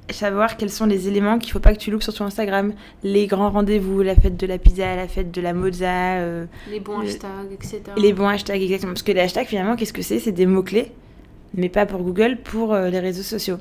savoir 0.10 0.56
quels 0.56 0.70
sont 0.70 0.86
les 0.86 1.10
éléments 1.10 1.38
qu'il 1.38 1.50
ne 1.50 1.54
faut 1.54 1.60
pas 1.60 1.74
que 1.74 1.80
tu 1.80 1.92
loupes 1.92 2.04
sur 2.04 2.14
ton 2.14 2.24
Instagram. 2.24 2.74
Les 3.04 3.28
grands 3.28 3.52
rendez-vous, 3.52 4.02
la 4.02 4.16
fête 4.16 4.38
de 4.38 4.48
la 4.48 4.58
pizza, 4.58 4.96
la 4.96 5.10
fête 5.10 5.30
de 5.30 5.42
la 5.42 5.54
mozza. 5.54 6.22
les 6.72 6.80
bons 6.80 7.00
hashtags, 7.00 7.52
etc. 7.52 7.82
Les 7.98 8.14
bons 8.14 8.30
hashtags, 8.30 8.62
exactement. 8.62 8.94
Parce 8.94 9.04
que 9.04 9.12
les 9.12 9.20
hashtags, 9.20 9.48
finalement, 9.48 9.76
qu'est-ce 9.76 9.94
que 9.94 10.02
c'est? 10.02 10.20
C'est 10.20 10.32
des 10.32 10.46
mots-clés 10.46 10.94
mais 11.54 11.70
pas 11.70 11.86
pour 11.86 12.02
Google, 12.02 12.38
pour 12.44 12.74
euh, 12.74 12.90
les 12.90 13.00
réseaux 13.00 13.24
sociaux. 13.24 13.58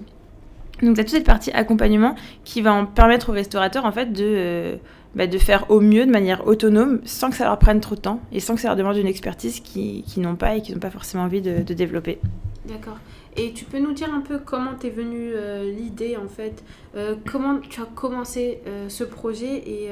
Donc, 0.83 0.95
tu 0.95 1.01
as 1.01 1.05
toute 1.05 1.15
cette 1.15 1.27
partie 1.27 1.51
accompagnement 1.53 2.15
qui 2.45 2.61
va 2.61 2.73
en 2.73 2.85
permettre 2.87 3.31
aux 3.31 3.33
restaurateurs 3.33 3.85
en 3.87 3.93
fait 3.93 4.13
de, 4.13 4.25
euh, 4.25 4.77
bah, 5.15 5.27
de 5.27 5.39
faire 5.39 5.71
au 5.71 5.81
mieux 5.81 6.05
de 6.05 6.11
manière 6.11 6.47
autonome 6.47 7.01
sans 7.05 7.31
que 7.31 7.37
ça 7.37 7.45
leur 7.45 7.59
prenne 7.59 7.81
trop 7.81 7.95
de 7.95 8.01
temps 8.01 8.21
et 8.33 8.41
sans 8.41 8.55
que 8.55 8.61
ça 8.61 8.69
leur 8.69 8.77
demande 8.77 8.97
une 8.97 9.07
expertise 9.07 9.61
qu'ils 9.61 10.05
n'ont 10.19 10.37
pas 10.37 10.57
et 10.57 10.63
qu'ils 10.63 10.75
n'ont 10.75 10.81
pas 10.81 10.91
forcément 10.91 11.25
envie 11.25 11.41
de, 11.41 11.63
de 11.63 11.75
développer. 11.75 12.19
D'accord. 12.67 12.99
Et 13.39 13.53
tu 13.53 13.65
peux 13.65 13.79
nous 13.79 13.93
dire 13.93 14.13
un 14.15 14.21
peu 14.21 14.39
comment 14.39 14.75
t'es 14.75 14.89
venue 14.89 15.33
euh, 15.35 15.71
l'idée 15.71 16.17
en 16.17 16.29
fait 16.29 16.65
euh, 16.97 17.15
Comment 17.31 17.59
tu 17.59 17.81
as 17.81 17.85
commencé 17.85 18.61
euh, 18.67 18.89
ce 18.89 19.05
projet 19.05 19.57
et 19.57 19.91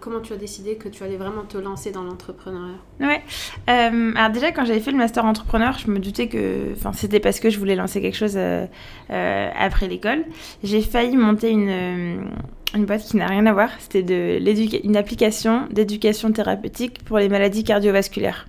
comment 0.00 0.20
tu 0.20 0.32
as 0.32 0.36
décidé 0.36 0.76
que 0.76 0.88
tu 0.88 1.02
allais 1.02 1.16
vraiment 1.16 1.42
te 1.42 1.58
lancer 1.58 1.90
dans 1.90 2.04
l'entrepreneuriat? 2.04 2.78
Ouais. 3.00 3.22
alors 3.66 4.30
déjà 4.30 4.52
quand 4.52 4.64
j'avais 4.64 4.80
fait 4.80 4.92
le 4.92 4.98
master 4.98 5.24
entrepreneur, 5.24 5.76
je 5.78 5.90
me 5.90 5.98
doutais 5.98 6.28
que 6.28 6.74
c'était 6.94 7.20
parce 7.20 7.40
que 7.40 7.50
je 7.50 7.58
voulais 7.58 7.74
lancer 7.74 8.00
quelque 8.00 8.16
chose 8.16 8.38
après 9.08 9.88
l'école. 9.88 10.24
J'ai 10.62 10.80
failli 10.80 11.16
monter 11.16 11.50
une 11.50 12.28
une 12.74 12.86
boîte 12.86 13.02
qui 13.02 13.16
n'a 13.16 13.26
rien 13.26 13.46
à 13.46 13.52
voir. 13.52 13.70
C'était 13.78 14.38
une 14.84 14.96
application 14.96 15.66
d'éducation 15.70 16.32
thérapeutique 16.32 17.04
pour 17.04 17.18
les 17.18 17.28
maladies 17.28 17.64
cardiovasculaires. 17.64 18.46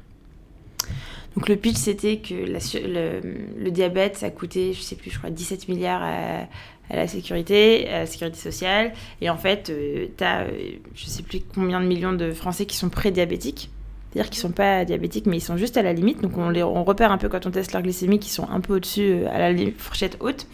Donc 1.36 1.50
le 1.50 1.56
pitch, 1.58 1.75
c'était 1.75 2.18
que 2.18 2.34
le, 2.34 3.70
diabète, 3.70 4.15
ça 4.18 4.30
coûtait, 4.30 4.72
je 4.74 4.82
sais 4.82 4.96
plus, 4.96 5.12
je 5.12 5.18
crois 5.18 5.30
17 5.30 5.68
milliards 5.68 6.01
à, 6.01 6.96
la 6.96 7.08
sécurité, 7.08 7.89
à 7.89 8.00
la 8.00 8.06
sécurité 8.06 8.38
sociale. 8.38 8.94
Et 9.22 9.30
en 9.30 9.38
fait, 9.38 9.70
euh, 9.70 10.08
tu 10.18 10.24
as, 10.24 10.42
euh, 10.42 10.50
je 10.96 11.06
sais 11.06 11.24
plus 11.24 11.42
combien 11.54 11.82
de 11.82 11.88
millions 11.88 12.13
de 12.13 12.32
Français 12.32 12.65
qui 12.65 12.77
sont 12.77 12.89
pré-diabétiques. 12.89 13.70
C'est-à-dire 14.12 14.30
qu'ils 14.30 14.39
sont 14.39 14.51
pas 14.51 14.86
diabétiques, 14.86 15.25
mais 15.25 15.38
ils 15.38 15.42
sont 15.42 15.58
juste 15.58 15.75
à 15.75 15.82
la 15.82 15.92
limite. 15.92 16.22
Donc 16.22 16.38
on, 16.38 16.50
les, 16.50 16.63
on 16.63 16.86
repère 16.86 17.12
un 17.12 17.18
peu 17.18 17.27
quand 17.27 17.46
on 17.46 17.51
teste 17.51 17.74
leur 17.74 17.82
glycémie 17.82 18.20
qu'ils 18.20 18.32
sont 18.32 18.48
un 18.50 18.62
peu 18.62 18.75
au-dessus, 18.75 19.10
euh, 19.10 19.27
à 19.30 19.39
la 19.39 19.72
fourchette 19.77 20.18
haute. 20.22 20.48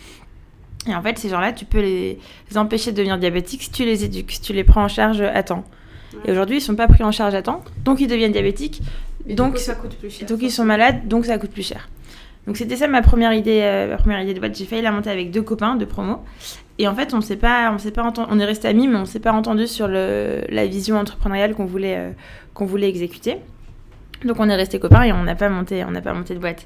Et 0.87 0.95
en 0.95 1.01
fait, 1.03 1.19
ces 1.19 1.29
gens-là, 1.29 1.53
tu 1.53 1.65
peux 1.65 1.79
les, 1.79 2.17
empêcher 2.55 2.91
de 2.91 2.97
devenir 2.97 3.19
diabétiques 3.19 3.61
si 3.61 3.71
tu 3.71 3.85
les 3.85 4.03
éduques, 4.03 4.31
si 4.31 4.41
tu 4.41 4.53
les 4.53 4.63
prends 4.63 4.85
en 4.85 4.87
charge 4.87 5.21
à 5.21 5.43
temps. 5.43 5.63
Et 6.25 6.31
aujourd'hui, 6.31 6.57
ils 6.57 6.61
sont 6.61 6.75
pas 6.75 6.87
pris 6.87 7.03
en 7.03 7.11
charge 7.11 7.35
à 7.35 7.41
temps, 7.41 7.63
donc 7.85 8.01
ils 8.01 8.07
deviennent 8.07 8.31
diabétiques. 8.31 8.81
Donc, 9.27 9.57
ça 9.57 9.75
coûte 9.75 9.95
plus 9.95 10.09
cher. 10.09 10.27
Donc 10.27 10.41
ils 10.41 10.51
sont 10.51 10.65
malades, 10.65 11.07
donc 11.07 11.25
ça 11.25 11.37
coûte 11.37 11.51
plus 11.51 11.67
cher. 11.67 11.89
Donc 12.47 12.57
c'était 12.57 12.75
ça 12.75 12.87
ma 12.87 13.01
première 13.01 13.33
idée, 13.33 13.59
euh, 13.61 13.89
ma 13.89 13.97
première 13.97 14.21
idée 14.21 14.33
de 14.33 14.39
boîte. 14.39 14.57
J'ai 14.57 14.65
failli 14.65 14.81
la 14.81 14.91
monter 14.91 15.09
avec 15.09 15.31
deux 15.31 15.43
copains 15.43 15.75
de 15.75 15.85
promo. 15.85 16.23
Et 16.79 16.87
en 16.87 16.95
fait, 16.95 17.13
on 17.13 17.21
s'est 17.21 17.37
pas, 17.37 17.71
on 17.71 17.77
s'est 17.77 17.91
pas 17.91 18.01
entendu, 18.01 18.27
on 18.31 18.39
est 18.39 18.45
resté 18.45 18.67
amis, 18.67 18.87
mais 18.87 18.97
on 18.97 19.05
s'est 19.05 19.19
pas 19.19 19.33
entendu 19.33 19.67
sur 19.67 19.87
le, 19.87 20.41
la 20.49 20.65
vision 20.65 20.97
entrepreneuriale 20.97 21.53
qu'on 21.53 21.65
voulait, 21.65 21.95
euh, 21.95 22.11
qu'on 22.55 22.65
voulait 22.65 22.89
exécuter. 22.89 23.37
Donc 24.25 24.37
on 24.39 24.49
est 24.49 24.55
resté 24.55 24.79
copains 24.79 25.03
et 25.03 25.11
on 25.11 25.23
n'a 25.23 25.35
pas 25.35 25.49
monté, 25.49 25.83
on 25.83 25.91
n'a 25.91 26.01
pas 26.01 26.13
monté 26.13 26.33
de 26.33 26.39
boîte. 26.39 26.65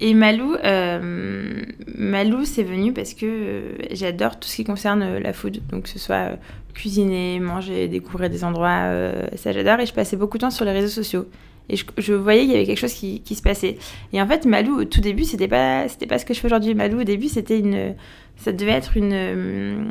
Et 0.00 0.12
Malou, 0.12 0.54
euh, 0.64 1.62
Malou, 1.96 2.44
c'est 2.44 2.62
venu 2.62 2.92
parce 2.92 3.14
que 3.14 3.24
euh, 3.24 3.72
j'adore 3.90 4.38
tout 4.38 4.48
ce 4.48 4.56
qui 4.56 4.64
concerne 4.64 5.18
la 5.18 5.32
food, 5.32 5.62
donc 5.70 5.84
que 5.84 5.88
ce 5.88 5.98
soit 5.98 6.32
cuisiner, 6.74 7.40
manger, 7.40 7.88
découvrir 7.88 8.28
des 8.28 8.44
endroits, 8.44 8.90
ça 9.36 9.52
j'adore. 9.52 9.80
Et 9.80 9.86
je 9.86 9.94
passais 9.94 10.16
beaucoup 10.16 10.36
de 10.36 10.42
temps 10.42 10.50
sur 10.50 10.66
les 10.66 10.72
réseaux 10.72 10.88
sociaux. 10.88 11.26
Et 11.70 11.76
je, 11.76 12.12
voyais 12.12 12.42
qu'il 12.42 12.50
y 12.50 12.54
avait 12.56 12.66
quelque 12.66 12.78
chose 12.78 12.92
qui, 12.92 13.22
se 13.34 13.42
passait. 13.42 13.78
Et 14.12 14.20
en 14.20 14.26
fait, 14.26 14.44
Malou, 14.44 14.80
au 14.80 14.84
tout 14.84 15.00
début, 15.00 15.24
c'était 15.24 15.48
pas, 15.48 15.88
c'était 15.88 16.06
pas 16.06 16.18
ce 16.18 16.26
que 16.26 16.34
je 16.34 16.40
fais 16.40 16.46
aujourd'hui. 16.46 16.74
Malou, 16.74 17.00
au 17.00 17.04
début, 17.04 17.28
c'était 17.28 17.58
une, 17.58 17.94
ça 18.36 18.52
devait 18.52 18.72
être 18.72 18.96
une, 18.96 19.90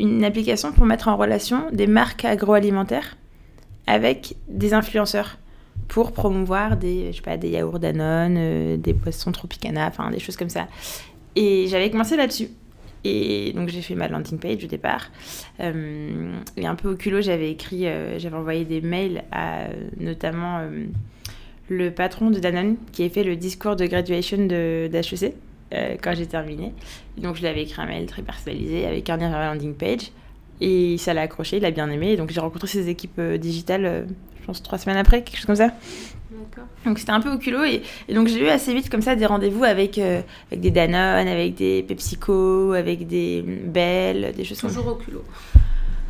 une 0.00 0.24
application 0.24 0.72
pour 0.72 0.84
mettre 0.84 1.08
en 1.08 1.16
relation 1.16 1.66
des 1.72 1.86
marques 1.86 2.24
agroalimentaires 2.24 3.16
avec 3.86 4.34
des 4.48 4.74
influenceurs 4.74 5.38
pour 5.88 6.12
promouvoir 6.12 6.76
des, 6.76 7.12
je 7.12 7.16
sais 7.16 7.22
pas, 7.22 7.36
des 7.36 7.50
yaourts 7.50 7.78
Danone, 7.78 8.36
euh, 8.38 8.76
des 8.76 8.94
poissons 8.94 9.32
Tropicana, 9.32 9.86
enfin 9.86 10.10
des 10.10 10.18
choses 10.18 10.36
comme 10.36 10.48
ça. 10.48 10.68
Et 11.36 11.66
j'avais 11.68 11.90
commencé 11.90 12.16
là-dessus. 12.16 12.48
Et 13.04 13.52
donc 13.54 13.68
j'ai 13.68 13.82
fait 13.82 13.94
ma 13.94 14.08
landing 14.08 14.38
page 14.38 14.64
au 14.64 14.68
départ. 14.68 15.10
Euh, 15.60 16.34
et 16.56 16.66
un 16.66 16.74
peu 16.74 16.92
au 16.92 16.96
culot, 16.96 17.20
j'avais 17.20 17.50
écrit, 17.50 17.86
euh, 17.86 18.18
j'avais 18.18 18.36
envoyé 18.36 18.64
des 18.64 18.80
mails 18.80 19.24
à 19.32 19.66
notamment 19.98 20.60
le 21.68 21.90
patron 21.90 22.30
de 22.30 22.38
Danone 22.38 22.76
qui 22.92 23.04
a 23.04 23.08
fait 23.08 23.24
le 23.24 23.36
discours 23.36 23.76
de 23.76 23.86
graduation 23.86 24.38
d'HEC 24.38 25.34
quand 26.02 26.14
j'ai 26.14 26.26
terminé. 26.26 26.74
donc 27.16 27.36
je 27.36 27.40
lui 27.40 27.48
avais 27.48 27.62
écrit 27.62 27.80
un 27.80 27.86
mail 27.86 28.06
très 28.06 28.20
personnalisé 28.22 28.84
avec 28.86 29.08
un 29.08 29.16
lien 29.16 29.30
vers 29.30 29.38
la 29.38 29.54
landing 29.54 29.74
page. 29.74 30.12
Et 30.60 30.96
ça 30.98 31.12
l'a 31.12 31.22
accroché, 31.22 31.56
il 31.56 31.64
a 31.64 31.70
bien 31.70 31.90
aimé. 31.90 32.16
donc 32.16 32.30
j'ai 32.30 32.40
rencontré 32.40 32.68
ses 32.68 32.88
équipes 32.88 33.20
digitales 33.20 34.06
je 34.42 34.46
pense 34.46 34.62
trois 34.62 34.78
semaines 34.78 34.98
après, 34.98 35.22
quelque 35.22 35.36
chose 35.36 35.46
comme 35.46 35.54
ça. 35.54 35.70
Donc 36.84 36.98
c'était 36.98 37.12
un 37.12 37.20
peu 37.20 37.30
au 37.30 37.38
culot 37.38 37.64
et, 37.64 37.82
donc 38.12 38.28
j'ai 38.28 38.40
eu 38.40 38.48
assez 38.48 38.74
vite 38.74 38.90
comme 38.90 39.02
ça 39.02 39.16
des 39.16 39.26
rendez-vous 39.26 39.64
avec, 39.64 39.98
euh, 39.98 40.20
avec 40.50 40.60
des 40.60 40.70
Danone, 40.70 41.28
avec 41.28 41.54
des 41.54 41.82
PepsiCo, 41.82 42.72
avec 42.72 43.06
des 43.06 43.42
Bell, 43.42 44.32
des 44.36 44.44
choses 44.44 44.60
comme 44.60 44.70
ça. 44.70 44.76
Toujours 44.76 44.92
au 44.92 44.96
culot. 44.96 45.24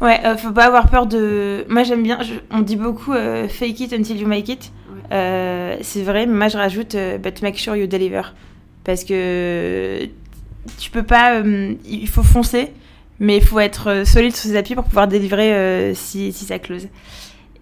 Ouais, 0.00 0.20
euh, 0.24 0.36
faut 0.36 0.50
pas 0.50 0.66
avoir 0.66 0.88
peur 0.88 1.06
de. 1.06 1.64
Moi 1.68 1.84
j'aime 1.84 2.02
bien, 2.02 2.18
on 2.50 2.60
dit 2.60 2.76
beaucoup 2.76 3.12
euh, 3.12 3.48
fake 3.48 3.80
it 3.80 3.92
until 3.92 4.16
you 4.16 4.26
make 4.26 4.48
it. 4.48 4.72
c'est 5.10 6.02
vrai, 6.02 6.26
mais 6.26 6.34
moi 6.34 6.48
je 6.48 6.56
rajoute 6.56 6.96
but 7.22 7.42
make 7.42 7.58
sure 7.58 7.76
you 7.76 7.86
deliver. 7.86 8.22
Parce 8.84 9.04
que 9.04 10.08
tu 10.78 10.90
peux 10.90 11.04
pas. 11.04 11.40
il 11.86 12.08
faut 12.08 12.24
foncer, 12.24 12.72
mais 13.20 13.36
il 13.36 13.44
faut 13.44 13.60
être 13.60 14.04
solide 14.04 14.34
sur 14.34 14.50
ses 14.50 14.56
appuis 14.56 14.74
pour 14.74 14.84
pouvoir 14.84 15.06
délivrer 15.06 15.92
si, 15.94 16.32
si 16.32 16.44
ça 16.44 16.58
close. 16.58 16.88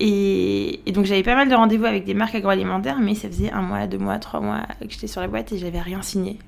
Et, 0.03 0.81
donc 0.93 1.05
j'avais 1.05 1.23
pas 1.23 1.35
mal 1.35 1.49
de 1.49 1.55
rendez-vous 1.55 1.85
avec 1.85 2.05
des 2.05 2.15
marques 2.15 2.35
agroalimentaires, 2.35 2.99
mais 2.99 3.15
ça 3.15 3.29
faisait 3.29 3.53
un 3.53 3.61
mois, 3.61 3.87
deux 3.87 3.99
mois, 3.99 4.19
trois 4.19 4.41
mois 4.41 4.63
que 4.81 4.89
j'étais 4.89 5.07
sur 5.07 5.21
la 5.21 5.29
boîte 5.29 5.53
et 5.53 5.59
j'avais 5.59 5.81
rien 5.81 6.01
signé. 6.01 6.39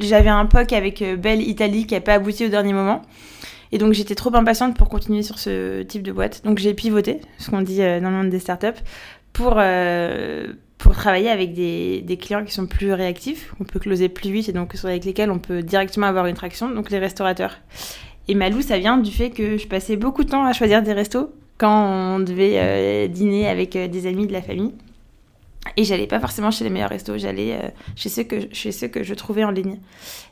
J'avais 0.00 0.28
un 0.28 0.44
POC 0.46 0.72
avec 0.72 1.00
euh, 1.00 1.16
Belle 1.16 1.40
Italie 1.40 1.86
qui 1.86 1.94
n'a 1.94 2.00
pas 2.00 2.14
abouti 2.14 2.44
au 2.44 2.48
dernier 2.48 2.72
moment. 2.72 3.02
Et 3.70 3.78
donc 3.78 3.92
j'étais 3.92 4.16
trop 4.16 4.34
impatiente 4.34 4.76
pour 4.76 4.88
continuer 4.88 5.22
sur 5.22 5.38
ce 5.38 5.82
type 5.82 6.02
de 6.02 6.10
boîte. 6.10 6.42
Donc 6.44 6.58
j'ai 6.58 6.74
pivoté, 6.74 7.20
ce 7.38 7.50
qu'on 7.50 7.62
dit 7.62 7.82
euh, 7.82 8.00
dans 8.00 8.10
le 8.10 8.16
monde 8.16 8.30
des 8.30 8.40
startups, 8.40 8.82
pour, 9.32 9.54
euh, 9.56 10.48
pour 10.76 10.92
travailler 10.92 11.30
avec 11.30 11.54
des, 11.54 12.18
clients 12.20 12.44
qui 12.44 12.52
sont 12.52 12.66
plus 12.66 12.92
réactifs, 12.92 13.54
on 13.60 13.64
peut 13.64 13.78
closer 13.78 14.08
plus 14.08 14.32
vite 14.32 14.48
et 14.48 14.52
donc 14.52 14.74
avec 14.82 15.04
lesquels 15.04 15.30
on 15.30 15.38
peut 15.38 15.62
directement 15.62 16.08
avoir 16.08 16.26
une 16.26 16.34
traction, 16.34 16.68
donc 16.68 16.90
les 16.90 16.98
restaurateurs. 16.98 17.58
Et 18.26 18.34
Malou, 18.34 18.60
ça 18.60 18.78
vient 18.78 18.98
du 18.98 19.12
fait 19.12 19.30
que 19.30 19.56
je 19.56 19.68
passais 19.68 19.96
beaucoup 19.96 20.24
de 20.24 20.30
temps 20.30 20.44
à 20.44 20.52
choisir 20.52 20.82
des 20.82 20.92
restos 20.92 21.32
quand 21.62 22.16
on 22.16 22.18
devait 22.18 22.54
euh, 22.56 23.06
dîner 23.06 23.46
avec 23.46 23.76
euh, 23.76 23.86
des 23.86 24.08
amis 24.08 24.26
de 24.26 24.32
la 24.32 24.42
famille. 24.42 24.74
Et 25.76 25.84
j'allais 25.84 26.08
pas 26.08 26.18
forcément 26.18 26.50
chez 26.50 26.64
les 26.64 26.70
meilleurs 26.70 26.90
restos, 26.90 27.18
j'allais 27.18 27.52
euh, 27.52 27.68
chez, 27.94 28.08
ceux 28.08 28.24
que, 28.24 28.52
chez 28.52 28.72
ceux 28.72 28.88
que 28.88 29.04
je 29.04 29.14
trouvais 29.14 29.44
en 29.44 29.52
ligne. 29.52 29.78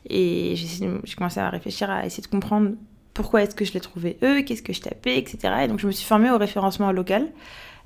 Et 0.09 0.55
j'ai 0.57 1.15
commencé 1.15 1.39
à 1.39 1.49
réfléchir, 1.49 1.89
à 1.89 2.05
essayer 2.05 2.21
de 2.21 2.27
comprendre 2.27 2.71
pourquoi 3.13 3.43
est-ce 3.43 3.55
que 3.55 3.63
je 3.63 3.71
les 3.71 3.79
trouvais 3.79 4.17
eux, 4.23 4.41
qu'est-ce 4.41 4.61
que 4.61 4.73
je 4.73 4.81
tapais, 4.81 5.17
etc. 5.17 5.53
Et 5.63 5.67
donc 5.69 5.79
je 5.79 5.87
me 5.87 5.93
suis 5.93 6.05
formée 6.05 6.29
au 6.29 6.37
référencement 6.37 6.91
local. 6.91 7.29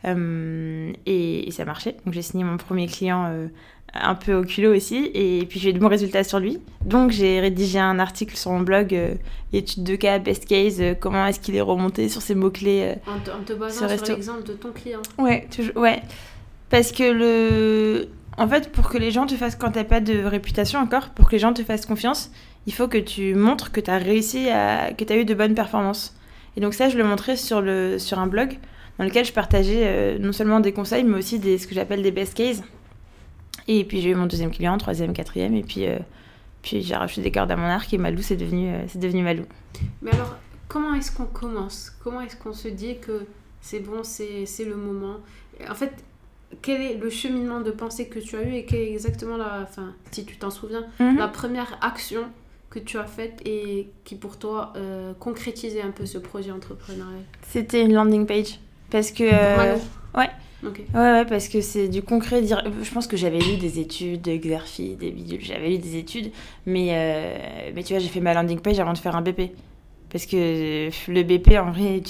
Et, 0.04 1.50
ça 1.52 1.66
marchait. 1.66 1.96
Donc 2.06 2.14
j'ai 2.14 2.22
signé 2.22 2.44
mon 2.44 2.58
premier 2.58 2.88
client 2.88 3.48
un 3.96 4.16
peu 4.16 4.34
au 4.34 4.44
culot 4.44 4.76
aussi, 4.76 5.10
et 5.14 5.46
puis 5.48 5.60
j'ai 5.60 5.70
eu 5.70 5.74
de 5.74 5.80
bons 5.80 5.88
résultats 5.88 6.24
sur 6.24 6.40
lui. 6.40 6.60
Donc 6.84 7.12
j'ai 7.12 7.40
rédigé 7.40 7.80
un 7.80 8.00
article 8.00 8.36
sur 8.36 8.52
mon 8.52 8.60
blog, 8.60 8.94
euh, 8.94 9.16
étude 9.54 9.84
de 9.84 9.96
cas, 9.96 10.20
best 10.20 10.46
case, 10.46 10.82
euh, 10.82 10.94
comment 11.00 11.26
est-ce 11.26 11.40
qu'il 11.40 11.56
est 11.56 11.62
remonté 11.62 12.10
sur 12.10 12.22
ces 12.22 12.36
mots-clés. 12.36 12.96
Euh, 13.08 13.12
en, 13.12 13.44
te, 13.44 13.54
basant 13.54 13.88
sur, 13.88 14.08
l'exemple 14.16 14.44
de 14.44 14.54
ton 14.54 14.72
client. 14.72 15.02
Ouais, 15.18 15.48
toujours, 15.54 15.78
ouais. 15.78 16.02
Parce 16.70 16.92
que 16.92 17.04
le... 17.04 18.08
En 18.38 18.50
fait, 18.50 18.70
pour 18.72 18.90
que 18.90 18.98
les 18.98 19.12
gens 19.12 19.26
te 19.26 19.36
fassent, 19.36 19.56
quand 19.56 19.72
t'as 19.72 19.86
pas 19.86 20.02
de 20.02 20.24
réputation 20.26 20.80
encore, 20.80 21.10
pour 21.10 21.28
que 21.28 21.34
les 21.34 21.40
gens 21.40 21.54
te 21.54 21.64
fassent 21.64 21.86
confiance, 21.86 22.32
il 22.68 22.74
faut 22.74 22.90
que 22.90 22.98
tu 22.98 23.34
montres 23.34 23.72
que 23.72 23.80
tu 23.80 23.90
as 23.90 23.98
réussi, 23.98 24.50
à... 24.50 24.92
que 24.92 25.06
tu 25.06 25.14
as 25.14 25.18
eu 25.18 25.26
de 25.26 25.34
bonnes 25.34 25.56
performances. 25.56 26.18
Et 26.58 26.62
donc 26.62 26.74
ça, 26.74 26.90
je 26.90 26.98
le 26.98 27.06
montrais 27.06 27.38
sur, 27.38 27.62
le... 27.62 27.98
sur 27.98 28.20
un 28.20 28.28
blog 28.28 28.58
dans 28.98 29.06
lequel 29.06 29.26
je 29.26 29.34
partageais 29.34 30.18
non 30.20 30.32
seulement 30.32 30.60
des 30.60 30.72
conseils, 30.72 31.04
mais 31.04 31.18
aussi 31.18 31.40
des... 31.40 31.58
ce 31.58 31.68
que 31.68 31.76
j'appelle 31.76 32.02
des 32.02 32.12
best 32.12 32.34
cases. 32.34 32.62
Et 33.68 33.84
puis 33.84 34.02
j'ai 34.02 34.12
eu 34.12 34.16
mon 34.16 34.28
deuxième 34.28 34.52
client, 34.52 34.78
troisième, 34.78 35.14
quatrième, 35.14 35.56
et 35.56 35.64
puis, 35.64 35.88
euh, 35.88 35.98
puis 36.62 36.82
j'ai 36.82 36.96
rajouté 36.96 37.22
des 37.22 37.32
cordes 37.32 37.52
à 37.52 37.56
mon 37.56 37.68
arc 37.68 37.92
et 37.94 37.98
Malou, 37.98 38.22
c'est 38.22 38.36
devenu, 38.36 38.70
euh, 38.70 38.84
c'est 38.88 39.00
devenu 39.00 39.24
Malou. 39.24 39.46
Mais 40.02 40.12
alors, 40.12 40.36
comment 40.68 40.94
est-ce 40.94 41.12
qu'on 41.12 41.26
commence? 41.26 41.92
Comment 42.04 42.22
est-ce 42.22 42.36
qu'on 42.36 42.54
se 42.54 42.68
dit 42.68 43.00
que 43.00 43.26
c'est 43.62 43.80
bon, 43.80 44.04
c'est, 44.04 44.46
c'est 44.46 44.66
le 44.66 44.76
moment? 44.76 45.18
En 45.68 45.74
fait, 45.74 45.94
quel 46.62 46.80
est 46.82 46.94
le 46.96 47.10
cheminement 47.10 47.60
de 47.62 47.72
pensée 47.72 48.08
que 48.08 48.20
tu 48.20 48.36
as 48.36 48.44
eu 48.44 48.54
et 48.54 48.66
quelle 48.66 48.82
est 48.82 48.92
exactement 48.92 49.38
la, 49.38 49.62
enfin, 49.64 49.94
si 50.12 50.26
tu 50.26 50.38
t'en 50.38 50.52
souviens, 50.52 50.86
mhm. 51.00 51.18
la 51.18 51.28
première 51.28 51.78
action 51.82 52.26
que 52.70 52.78
tu 52.78 52.98
as 52.98 53.06
faite 53.06 53.42
et 53.46 53.90
qui 54.04 54.16
pour 54.16 54.38
toi 54.38 54.74
euh, 54.76 55.14
concrétisait 55.20 55.82
un 55.82 55.92
peu 55.92 56.06
ce 56.06 56.20
projet 56.20 56.52
entrepreneurial? 56.52 57.24
C'était 57.48 57.82
une 57.82 57.94
landing 57.94 58.28
page. 58.28 58.60
Parce 58.96 59.12
que... 59.12 59.26
ouais. 59.26 60.30
Ouais, 60.64 60.72
ouais, 60.94 61.26
parce 61.26 61.50
que 61.50 61.60
c'est 61.60 61.90
du 61.90 62.02
concret. 62.02 62.42
Je 62.48 62.92
pense 62.94 63.08
que 63.08 63.18
j'avais 63.18 63.40
lu 63.40 63.58
des 63.58 63.78
études 63.78 64.22
de 64.22 64.38
Xerfi, 64.38 64.96
des 64.96 65.12
bidules, 65.12 65.42
j'avais 65.44 65.68
lu 65.68 65.80
des 65.80 65.98
études, 65.98 66.32
mais, 66.66 66.88
euh, 66.92 67.72
mais 67.76 67.84
tu 67.84 67.92
vois, 67.92 68.00
j'ai 68.00 68.08
fait 68.08 68.22
ma 68.22 68.34
landing 68.34 68.62
page 68.62 68.80
avant 68.80 68.94
de 68.94 68.98
faire 68.98 69.18
un 69.18 69.22
BP. 69.22 69.52
Parce 70.10 70.26
que 70.26 70.90
le 71.10 71.24
BP, 71.24 71.58
en 71.60 71.72
vrai, 71.72 72.02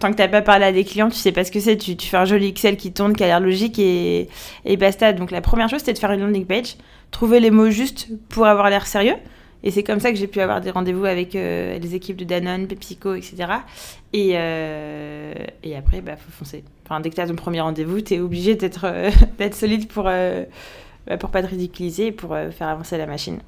tant 0.00 0.10
que 0.10 0.16
t'as 0.16 0.26
pas 0.26 0.42
parlé 0.42 0.64
à 0.64 0.72
des 0.72 0.82
clients, 0.82 1.08
tu 1.08 1.14
sais 1.14 1.30
pas 1.30 1.44
ce 1.44 1.52
que 1.52 1.60
c'est. 1.60 1.76
Tu, 1.76 1.96
tu, 1.96 2.08
fais 2.08 2.16
un 2.16 2.24
joli 2.24 2.48
Excel 2.48 2.76
qui 2.76 2.92
tourne, 2.92 3.14
qui 3.14 3.22
a 3.22 3.28
l'air 3.28 3.38
logique 3.38 3.78
et, 3.78 4.28
et 4.64 4.76
basta. 4.76 5.12
Donc 5.12 5.30
la 5.30 5.40
première 5.40 5.68
chose, 5.68 5.78
c'était 5.78 5.92
de 5.92 5.98
faire 6.00 6.10
une 6.10 6.20
landing 6.20 6.46
page, 6.46 6.74
trouver 7.12 7.38
les 7.38 7.52
mots 7.52 7.70
justes 7.70 8.08
pour 8.28 8.46
avoir 8.46 8.70
l'air 8.70 8.88
sérieux. 8.88 9.14
Et 9.64 9.70
c'est 9.70 9.82
comme 9.82 9.98
ça 9.98 10.12
que 10.12 10.18
j'ai 10.18 10.26
pu 10.26 10.40
avoir 10.40 10.60
des 10.60 10.70
rendez-vous 10.70 11.06
avec 11.06 11.34
euh, 11.34 11.78
les 11.78 11.94
équipes 11.94 12.16
de 12.16 12.24
Danone, 12.24 12.66
PepsiCo, 12.66 13.14
etc. 13.14 13.46
Et, 14.12 14.32
euh, 14.34 15.32
et 15.62 15.74
après, 15.74 16.02
bah, 16.02 16.16
faut 16.16 16.30
foncer. 16.30 16.62
Enfin, 16.84 17.00
dès 17.00 17.08
que 17.08 17.14
tu 17.14 17.20
as 17.22 17.26
ton 17.26 17.34
premier 17.34 17.62
rendez-vous, 17.62 18.02
tu 18.02 18.14
es 18.14 18.20
obligé 18.20 18.56
d'être 18.56 18.84
euh, 18.84 19.10
solide 19.52 19.88
pour, 19.88 20.04
euh, 20.06 20.44
bah, 21.06 21.16
pour 21.16 21.30
pas 21.30 21.42
te 21.42 21.48
ridiculiser 21.48 22.08
et 22.08 22.12
pour 22.12 22.36
faire 22.52 22.68
avancer 22.68 22.98
la 22.98 23.06
machine. 23.06 23.40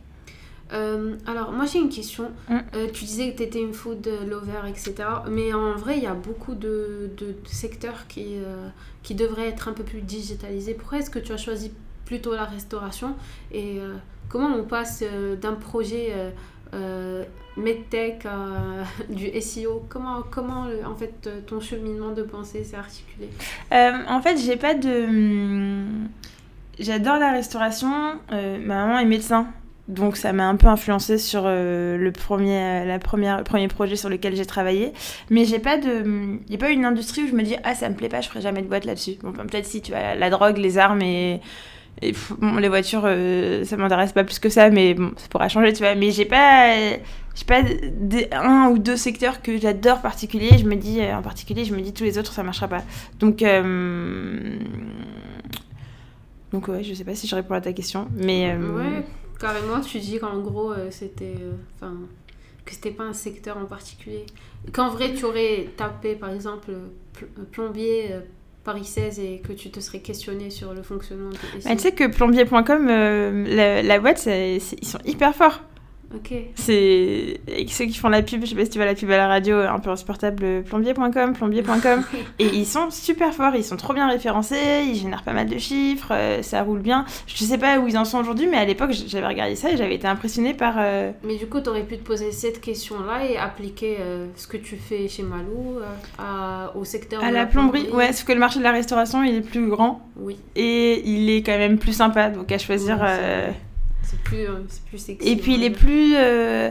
alors, 0.71 1.53
moi 1.53 1.67
j'ai 1.67 1.81
une 1.81 1.91
question. 1.91 2.31
Mm. 2.49 2.61
tu 2.95 3.05
disais 3.05 3.33
que 3.33 3.37
tu 3.37 3.43
étais 3.43 3.61
une 3.61 3.75
food 3.75 4.09
lover, 4.27 4.67
etc. 4.71 4.95
Mais 5.31 5.53
en 5.53 5.77
vrai, 5.77 5.99
il 5.99 6.03
y 6.03 6.09
a 6.09 6.15
beaucoup 6.15 6.55
de, 6.55 7.11
de, 7.19 7.37
secteurs 7.45 8.07
qui, 8.09 8.39
qui 9.03 9.15
devraient 9.15 9.49
être 9.49 9.69
un 9.69 9.73
peu 9.73 9.85
plus 9.85 10.01
digitalisés. 10.01 10.73
Pourquoi 10.73 10.99
est-ce 10.99 11.11
que 11.11 11.19
tu 11.19 11.33
as 11.33 11.37
choisi 11.37 11.73
plutôt 12.07 12.35
la 12.35 12.45
restauration 12.45 13.15
Et 13.53 13.79
comment 14.29 14.55
on 14.57 14.65
passe 14.65 15.03
d'un 15.41 15.55
projet 15.55 16.13
euh, 16.75 17.25
medtech, 17.57 18.27
euh, 18.27 18.83
du 19.09 19.41
SEO. 19.41 19.85
Comment, 19.89 20.23
comment 20.31 20.67
en 20.85 20.95
fait, 20.95 21.29
ton 21.47 21.61
cheminement 21.61 22.11
de 22.11 22.23
pensée 22.23 22.65
s'est 22.65 22.77
articulé? 22.77 23.29
En 23.71 24.21
fait, 24.21 24.37
j'ai 24.39 24.57
pas 24.57 24.75
de. 24.75 25.05
Hum, 25.05 26.09
j'adore 26.79 27.19
la 27.19 27.33
restauration. 27.33 28.19
ma 28.31 28.59
maman 28.59 28.99
est 28.99 29.05
médecin. 29.05 29.47
Donc 29.89 30.17
ça 30.17 30.33
m'a 30.33 30.49
un 30.49 30.57
peu 30.57 30.67
influencé 30.67 31.17
sur 31.17 31.45
le 31.45 32.11
premier 32.11 32.85
la 32.85 32.99
première 32.99 33.45
premier 33.45 33.69
projet 33.69 33.95
sur 33.95 34.09
lequel 34.09 34.35
j'ai 34.35 34.45
travaillé 34.45 34.93
mais 35.31 35.45
j'ai 35.45 35.61
pas 35.61 35.79
de 35.79 36.41
il 36.45 36.51
y 36.53 36.57
a 36.57 36.59
pas 36.59 36.71
une 36.71 36.85
industrie 36.85 37.23
où 37.23 37.29
je 37.29 37.35
me 37.35 37.45
dis 37.45 37.55
ah 37.63 37.73
ça 37.77 37.89
me 37.89 37.95
plaît 37.95 38.09
pas 38.09 38.21
je 38.21 38.29
ferai 38.29 38.41
jamais 38.41 38.63
de 38.63 38.67
boîte 38.67 38.85
là-dessus 38.85 39.13
bon 39.23 39.31
peut-être 39.31 39.65
si 39.65 39.83
tu 39.83 39.93
vois 39.93 40.17
la 40.17 40.29
drogue 40.29 40.57
les 40.59 40.77
armes 40.77 41.03
et 41.03 41.41
les 42.03 42.69
voitures, 42.69 43.03
euh, 43.05 43.65
ça 43.65 43.77
m'intéresse 43.77 44.13
pas 44.13 44.25
plus 44.25 44.39
que 44.39 44.49
ça, 44.49 44.71
mais 44.71 44.97
ça 45.17 45.29
pourra 45.29 45.49
changer, 45.49 45.73
tu 45.73 45.83
vois. 45.83 45.95
Mais 45.95 46.11
j'ai 46.11 46.27
pas, 46.27 46.75
j'ai 47.35 47.45
pas 47.47 47.63
un 48.33 48.69
ou 48.69 48.79
deux 48.79 48.97
secteurs 48.97 49.43
que 49.43 49.59
j'adore 49.59 50.03
particulier. 50.03 50.59
Je 50.59 50.67
me 50.67 50.77
dis, 50.77 51.01
euh, 51.01 51.17
en 51.17 51.23
particulier, 51.23 51.65
je 51.65 51.75
me 51.75 51.81
dis 51.81 51.93
tous 51.93 52.05
les 52.05 52.19
autres, 52.19 52.33
ça 52.33 52.43
marchera 52.43 52.69
pas. 52.69 52.83
Donc, 53.19 53.43
euh, 53.43 54.59
donc 56.53 56.69
ouais, 56.69 56.83
je 56.83 56.95
sais 56.95 57.05
pas 57.05 57.15
si 57.15 57.27
je 57.27 57.35
réponds 57.35 57.55
à 57.55 57.61
ta 57.61 57.73
question, 57.73 58.09
mais 58.15 58.55
ouais, 58.55 59.05
carrément, 59.41 59.81
tu 59.81 59.99
dis 59.99 60.19
qu'en 60.19 60.39
gros, 60.39 60.75
c'était, 60.91 61.35
enfin, 61.77 61.95
que 62.65 62.73
c'était 62.73 62.91
pas 62.91 63.05
un 63.05 63.15
secteur 63.15 63.57
en 63.57 63.65
particulier. 63.65 64.27
Qu'en 64.73 64.91
vrai, 64.91 65.15
tu 65.15 65.25
aurais 65.25 65.71
tapé, 65.77 66.15
par 66.15 66.31
exemple, 66.31 66.73
plombier 67.53 68.11
Paris 68.67 68.85
16 68.85 69.21
et 69.21 69.39
que 69.39 69.53
tu 69.53 69.71
te 69.71 69.79
serais 69.79 70.01
questionné 70.01 70.51
sur 70.51 70.75
le 70.75 70.83
fonctionnement 70.83 71.31
de 71.31 71.37
bah, 71.65 71.77
Tu 71.77 71.79
sais 71.79 71.93
que 71.93 72.09
plombier.com, 72.09 72.89
euh, 72.91 73.45
la, 73.47 73.81
la, 73.81 73.99
boîte, 74.01 74.27
ils 74.27 74.61
sont 74.61 74.99
hyper 75.05 75.35
forts. 75.35 75.63
Ok. 76.15 76.33
C'est 76.55 77.41
ceux 77.69 77.85
qui 77.87 77.95
font 77.95 78.09
la 78.09 78.23
pub, 78.23 78.43
je 78.43 78.47
sais 78.47 78.55
pas 78.55 78.65
si 78.65 78.71
tu 78.71 78.79
vois 78.79 78.87
la 78.87 78.95
pub 78.95 79.11
à 79.11 79.17
la 79.17 79.27
radio, 79.27 79.57
un 79.59 79.79
peu 79.79 79.91
insupportable, 79.91 80.63
plombier.com, 80.63 81.33
plombier.com. 81.35 82.05
et 82.39 82.47
ils 82.47 82.67
sont 82.67 82.91
super 82.91 83.35
forts, 83.35 83.55
ils 83.57 83.65
sont 83.65 83.77
trop 83.77 83.93
bien 83.93 84.09
référencés, 84.09 84.85
ils 84.87 84.95
génèrent 84.95 85.25
pas 85.25 85.33
mal 85.33 85.49
de 85.49 85.59
chiffres, 85.59 86.13
euh, 86.13 86.43
ça 86.43 86.63
roule 86.63 86.81
bien. 86.81 87.05
Je 87.27 87.45
sais 87.45 87.59
pas 87.59 87.79
où 87.79 87.89
ils 87.89 87.99
en 87.99 88.05
sont 88.05 88.19
aujourd'hui, 88.19 88.47
mais 88.47 88.57
à 88.57 88.65
l'époque, 88.65 88.93
j'avais 88.93 89.27
regardé 89.27 89.57
ça 89.57 89.71
et 89.71 89.77
j'avais 89.77 89.97
été 89.97 90.07
impressionnée 90.07 90.55
par. 90.55 90.77
Euh, 90.79 91.11
mais 91.25 91.37
du 91.37 91.47
coup, 91.47 91.61
tu 91.61 91.69
aurais 91.69 91.85
pu 91.85 91.99
te 91.99 92.05
poser 92.05 92.31
cette 92.33 92.61
question-là 92.61 93.27
et 93.29 93.37
appliquer 93.37 93.97
euh, 94.01 94.27
ce 94.37 94.47
que 94.47 94.57
tu 94.57 94.77
fais 94.77 95.09
chez 95.09 95.23
Malou 95.23 95.79
au 96.75 96.85
secteur 96.85 97.23
à 97.23 97.31
la, 97.31 97.47
plomberie. 97.47 97.91
Ouais, 97.91 98.13
sauf 98.13 98.27
que 98.27 98.33
le 98.33 98.39
marché 98.39 98.59
de 98.59 98.65
la 98.65 98.73
restauration, 98.73 99.23
il 99.25 99.35
est 99.35 99.41
plus 99.41 99.69
grand. 99.69 100.09
Oui. 100.17 100.37
Et 100.55 101.03
il 101.09 101.31
est 101.31 101.43
quand 101.43 101.59
même 101.59 101.79
plus 101.79 101.93
sympa, 101.93 102.31
donc 102.31 102.51
à 102.53 102.59
choisir. 102.59 103.05
C'est 104.07 104.21
plus, 104.21 104.49
euh, 104.49 104.61
plus 104.89 104.99
sexy. 104.99 105.29
Et 105.29 105.37
puis 105.37 105.55
il 105.55 105.65
est 105.65 105.71
plus, 105.71 106.15
euh, 106.17 106.71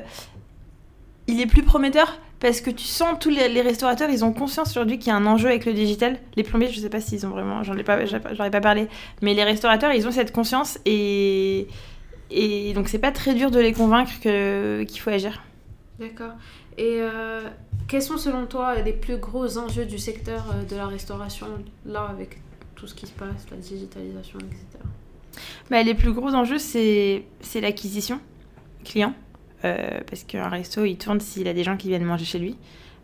il 1.27 1.41
est 1.41 1.47
plus 1.47 1.63
prometteur 1.63 2.19
parce 2.39 2.61
que 2.61 2.69
tu 2.69 2.85
sens 2.85 3.17
tous 3.19 3.29
les, 3.29 3.61
restaurateurs, 3.61 4.09
ils 4.09 4.23
ont 4.23 4.33
conscience 4.33 4.69
aujourd'hui 4.71 4.99
qu'il 4.99 5.07
y 5.07 5.11
a 5.11 5.15
un 5.15 5.25
enjeu 5.25 5.49
avec 5.49 5.65
le 5.65 5.73
digital. 5.73 6.19
Les 6.35 6.43
plombiers, 6.43 6.69
je 6.69 6.79
sais 6.79 6.89
pas 6.89 7.01
s'ils 7.01 7.25
ont 7.25 7.29
vraiment, 7.29 7.63
j'en 7.63 7.75
ai 7.75 7.83
pas, 7.83 7.97
pas 7.97 8.61
parlé, 8.61 8.87
mais 9.21 9.33
les 9.33 9.43
restaurateurs, 9.43 9.91
ils 9.93 10.07
ont 10.07 10.11
cette 10.11 10.31
conscience 10.31 10.79
et 10.85 11.67
et 12.31 12.73
donc 12.73 12.89
c'est 12.89 12.99
pas 12.99 13.11
très 13.11 13.35
dur 13.35 13.51
de 13.51 13.59
les 13.59 13.71
convaincre 13.71 14.11
que 14.21 14.83
qu'il 14.83 14.99
faut 14.99 15.11
agir. 15.11 15.43
D'accord. 15.99 16.33
Et 16.77 16.97
euh, 16.99 17.41
quels 17.87 18.01
sont 18.01 18.17
selon 18.17 18.45
toi 18.47 18.75
les 18.81 18.93
plus 18.93 19.17
gros 19.17 19.57
enjeux 19.57 19.85
du 19.85 19.97
secteur 19.97 20.43
de 20.69 20.75
la 20.75 20.87
restauration 20.87 21.47
là 21.85 22.07
avec 22.09 22.41
tout 22.75 22.87
ce 22.87 22.95
qui 22.95 23.07
se 23.07 23.13
passe, 23.13 23.45
la 23.51 23.57
digitalisation, 23.57 24.39
etc. 24.39 24.83
bah, 25.69 25.83
Les 25.83 25.93
plus 25.93 26.13
gros 26.13 26.33
enjeux, 26.33 26.59
c'est 26.59 27.23
l'acquisition 27.61 28.19
client. 28.83 29.13
Euh, 29.65 29.99
parce 30.07 30.23
qu'un 30.23 30.47
resto, 30.47 30.85
il 30.85 30.97
tourne 30.97 31.19
s'il 31.19 31.47
a 31.47 31.53
des 31.53 31.63
gens 31.63 31.75
qui 31.75 31.87
viennent 31.87 32.03
manger 32.03 32.25
chez 32.25 32.39
lui. 32.39 32.55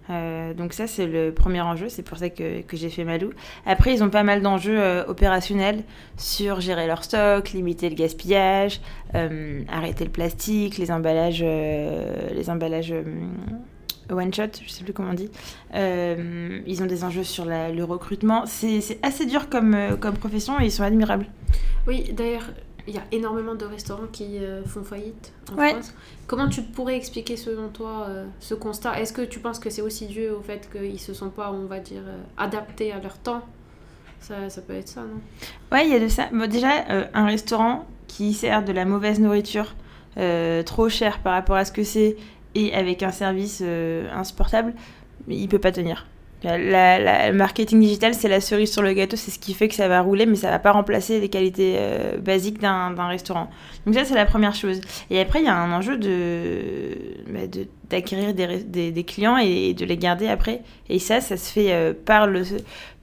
Euh, 0.10 0.54
donc 0.54 0.74
ça, 0.74 0.88
c'est 0.88 1.08
le 1.08 1.34
premier 1.34 1.62
enjeu. 1.62 1.90
C'est 1.90 2.04
pour 2.04 2.18
ça 2.18 2.30
que, 2.30 2.62
que 2.62 2.78
j'ai 2.78 2.90
fait 2.90 3.04
Malou. 3.04 3.32
Après, 3.66 3.94
ils 3.94 4.04
ont 4.04 4.10
pas 4.10 4.24
mal 4.24 4.42
d'enjeux 4.42 4.80
euh, 4.80 5.06
opérationnels 5.08 5.84
sur 6.18 6.62
gérer 6.62 6.88
leur 6.88 7.04
stock, 7.04 7.52
limiter 7.52 7.90
le 7.90 7.96
gaspillage, 7.96 8.82
arrêter 9.14 10.06
le 10.06 10.12
plastique, 10.12 10.78
les 10.78 10.92
emballages, 10.92 11.44
les 11.44 12.50
emballages 12.50 12.94
one 14.10 14.34
shot, 14.34 14.50
je 14.66 14.70
sais 14.70 14.84
plus 14.84 14.94
comment 14.94 15.12
on 15.12 15.14
dit. 15.14 15.30
ils 15.74 16.84
ont 16.84 16.86
des 16.86 17.04
enjeux 17.04 17.24
sur 17.24 17.46
le 17.46 17.84
recrutement. 17.84 18.46
C'est 18.46 19.00
assez 19.04 19.26
dur 19.26 19.50
comme, 19.50 19.76
comme 20.00 20.16
profession 20.16 20.60
et 20.60 20.66
ils 20.66 20.72
sont 20.72 20.84
admirables. 20.84 21.28
Oui, 21.88 22.12
d'ailleurs, 22.14 22.44
il 22.88 22.96
y 22.96 22.98
a 22.98 23.04
énormément 23.12 23.56
de 23.56 23.66
restaurants 23.66 24.08
qui 24.12 24.38
euh, 24.40 24.64
font 24.66 24.84
faillite 24.84 25.34
en 25.52 25.56
France. 25.56 25.94
Comment 26.28 26.50
tu 26.50 26.62
pourrais 26.62 26.96
expliquer 26.96 27.38
selon 27.38 27.70
toi 27.70 28.08
euh, 28.10 28.26
ce 28.40 28.54
constat? 28.54 29.00
Est-ce 29.00 29.14
que 29.14 29.22
tu 29.22 29.40
penses 29.40 29.60
que 29.60 29.70
c'est 29.70 29.82
aussi 29.82 30.08
dû 30.08 30.30
au 30.30 30.42
fait 30.42 30.70
qu'ils 30.72 31.00
se 31.00 31.14
sont 31.14 31.30
pas, 31.30 31.52
on 31.52 31.66
va 31.66 31.80
dire, 31.80 32.02
euh, 32.06 32.22
adaptés 32.38 32.92
à 32.92 33.00
leur 33.00 33.18
temps? 33.18 33.42
Ça, 34.20 34.50
ça, 34.50 34.62
peut 34.62 34.74
être 34.74 34.88
ça, 34.88 35.02
non? 35.02 35.20
Ouais, 35.72 35.88
il 35.88 35.92
y 35.92 35.96
a 35.96 36.00
de 36.00 36.08
ça. 36.08 36.30
Bon, 36.32 36.48
déjà, 36.48 36.70
un 37.14 37.26
restaurant 37.26 37.88
qui 38.08 38.34
sert 38.34 38.64
de 38.64 38.72
la 38.72 38.86
mauvaise 38.86 39.20
nourriture, 39.20 39.74
trop 40.64 40.90
cher 40.90 41.24
par 41.24 41.34
rapport 41.34 41.56
à 41.56 41.66
ce 41.66 41.72
que 41.72 41.84
c'est, 41.84 42.18
et 42.56 42.74
avec 42.74 43.04
un 43.04 43.12
service 43.12 43.64
insupportable, 44.14 44.74
il 45.28 45.48
peut 45.48 45.60
pas 45.60 45.72
tenir. 45.72 46.06
Le 46.44 47.32
marketing 47.34 47.80
digital, 47.80 48.16
c'est 48.16 48.28
la 48.28 48.42
cerise 48.42 48.72
sur 48.72 48.82
le 48.82 48.94
gâteau, 48.94 49.16
c'est 49.16 49.30
ce 49.30 49.38
qui 49.38 49.54
fait 49.54 49.68
que 49.68 49.76
ça 49.76 49.88
va 49.88 50.02
rouler, 50.02 50.26
mais 50.26 50.36
ça 50.36 50.50
va 50.50 50.58
pas 50.58 50.72
remplacer 50.72 51.20
les 51.20 51.30
qualités 51.30 51.76
euh, 51.78 52.18
basiques 52.18 52.60
d'un 52.60 53.08
restaurant. 53.08 53.52
Donc 53.86 53.94
ça, 53.94 54.06
c'est 54.06 54.16
la 54.16 54.26
première 54.26 54.56
chose. 54.56 54.82
Et 55.12 55.20
après, 55.22 55.42
il 55.42 55.46
y 55.46 55.50
a 55.50 55.56
un 55.56 55.72
enjeu 55.72 55.98
de 55.98 56.96
bah, 57.30 57.42
d'acquérir 57.92 58.34
des, 58.34 58.92
des, 58.92 59.04
clients 59.04 59.38
et 59.38 59.76
de 59.76 59.86
les 59.86 59.98
garder 59.98 60.28
après. 60.28 60.62
Et 60.90 60.98
ça, 60.98 61.22
ça 61.22 61.38
se 61.38 61.52
fait 61.52 61.74
euh, 61.74 61.94
par, 61.94 62.26
le, 62.26 62.44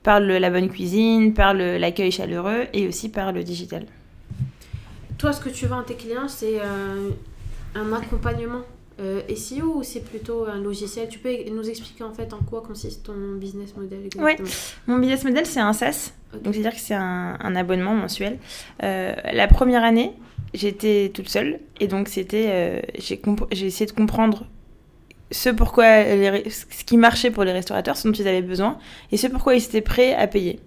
par 0.03 0.19
le, 0.19 0.39
la 0.39 0.51
bonne 0.51 0.69
cuisine, 0.69 1.33
par 1.33 1.55
l'accueil 1.55 2.11
chaleureux 2.11 2.67
et 2.73 2.89
aussi 2.89 3.09
par 3.09 3.31
le 3.31 3.45
digital. 3.45 3.87
Toi, 5.17 5.33
ce 5.33 5.41
que 5.41 5.49
tu 5.49 5.67
vends 5.67 5.81
à 5.81 5.85
tes 5.85 5.95
clients, 5.95 6.27
c'est 6.27 6.59
euh, 6.59 7.11
un 7.77 7.93
accompagnement 7.93 8.63
euh, 9.01 9.23
SEO 9.35 9.77
ou 9.77 9.83
c'est 9.83 10.05
plutôt 10.05 10.45
un 10.47 10.61
logiciel? 10.61 11.09
Tu 11.09 11.19
peux 11.19 11.31
nous 11.51 11.69
expliquer 11.69 12.05
en 12.05 12.13
fait 12.13 12.33
en 12.33 12.39
quoi 12.39 12.63
consiste 12.63 13.05
ton 13.07 13.37
business 13.39 13.77
model 13.77 14.07
exactement? 14.07 14.49
Mon 14.87 14.99
business 14.99 15.25
model 15.25 15.47
c'est 15.47 15.61
un 15.61 15.73
SaaS, 15.73 16.13
donc 16.43 16.55
c'est-à-dire 16.55 16.75
que 16.75 16.81
c'est 16.81 16.95
un, 16.95 17.57
abonnement 17.57 17.95
mensuel. 17.95 18.39
Euh, 18.83 19.15
la 19.33 19.47
première 19.49 19.85
année, 19.85 20.13
j'étais 20.55 21.11
toute 21.15 21.29
seule. 21.29 21.61
Et 21.81 21.87
donc 21.87 22.09
c'était, 22.09 22.47
euh, 22.49 22.81
j'ai 23.53 23.67
essayé 23.67 23.87
de 23.87 23.93
comprendre 23.93 24.47
ce 25.31 25.51
pourquoi 25.51 25.85
ce 25.85 26.85
qui 26.85 26.97
marchait 26.97 27.31
pour 27.31 27.45
les 27.45 27.53
restaurateurs, 27.53 27.97
ce 27.97 28.09
dont 28.09 28.15
ils 28.15 28.27
avaient 28.27 28.43
besoin 28.43 28.79
et 29.13 29.17
ce 29.17 29.27
pourquoi 29.27 29.55
ils 29.55 29.65
étaient 29.65 29.81
prêts 29.81 30.15
à 30.15 30.27
payer. 30.27 30.61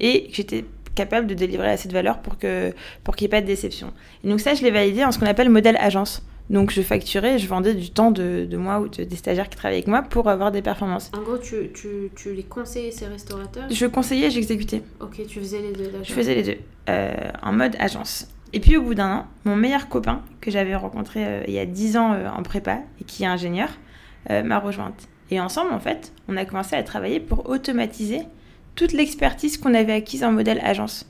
Et 0.00 0.28
j'étais 0.32 0.64
capable 0.94 1.26
de 1.26 1.34
délivrer 1.34 1.70
assez 1.70 1.88
de 1.88 1.92
valeur 1.92 2.20
pour 2.20 2.38
que 2.38 2.72
pour 3.02 3.16
qu'il 3.16 3.26
n'y 3.26 3.34
ait 3.34 3.36
pas 3.36 3.40
de 3.40 3.46
déception. 3.46 3.92
Et 4.22 4.28
donc 4.28 4.40
ça, 4.40 4.54
je 4.54 4.62
l'ai 4.62 4.70
validé 4.70 5.04
en 5.04 5.12
ce 5.12 5.18
qu'on 5.18 5.26
appelle 5.26 5.50
modèle 5.50 5.76
agence. 5.78 6.22
Donc 6.50 6.70
je 6.70 6.82
facturais, 6.82 7.38
je 7.38 7.46
vendais 7.48 7.74
du 7.74 7.90
temps 7.90 8.10
de, 8.10 8.46
de 8.48 8.56
moi 8.56 8.80
ou 8.80 8.88
des 8.88 9.16
stagiaires 9.16 9.48
qui 9.48 9.56
travaillaient 9.56 9.78
avec 9.78 9.88
moi 9.88 10.02
pour 10.02 10.28
avoir 10.28 10.52
des 10.52 10.60
performances. 10.60 11.10
En 11.16 11.22
gros, 11.22 11.38
tu, 11.38 11.70
tu, 11.72 12.10
tu 12.14 12.34
les 12.34 12.42
conseillais 12.42 12.90
ces 12.90 13.06
restaurateurs? 13.06 13.64
Je 13.70 13.86
conseillais, 13.86 14.30
j'exécutais. 14.30 14.82
Ok, 15.00 15.22
tu 15.26 15.40
faisais 15.40 15.60
les 15.62 15.72
deux 15.72 15.90
Je 16.02 16.12
faisais 16.12 16.34
les 16.34 16.42
deux, 16.42 16.58
euh, 16.90 17.14
en 17.42 17.52
mode 17.52 17.76
agence. 17.78 18.28
Et 18.52 18.60
puis 18.60 18.76
au 18.76 18.82
bout 18.82 18.94
d'un 18.94 19.10
an, 19.10 19.26
mon 19.44 19.56
meilleur 19.56 19.88
copain 19.88 20.20
que 20.40 20.50
j'avais 20.50 20.76
rencontré 20.76 21.24
euh, 21.24 21.42
il 21.48 21.54
y 21.54 21.58
a 21.58 21.66
10 21.66 21.96
ans 21.96 22.12
euh, 22.12 22.28
en 22.28 22.42
prépa 22.42 22.80
et 23.00 23.04
qui 23.04 23.24
est 23.24 23.26
ingénieur 23.26 23.68
m'a 24.30 24.58
rejointe. 24.58 25.06
Et 25.30 25.38
ensemble, 25.38 25.74
en 25.74 25.80
fait, 25.80 26.14
on 26.28 26.38
a 26.38 26.46
commencé 26.46 26.74
à 26.76 26.82
travailler 26.82 27.20
pour 27.20 27.50
automatiser 27.50 28.22
toute 28.74 28.92
l'expertise 28.92 29.58
qu'on 29.58 29.74
avait 29.74 29.92
acquise 29.92 30.24
en 30.24 30.32
modèle 30.32 30.60
agence. 30.62 31.06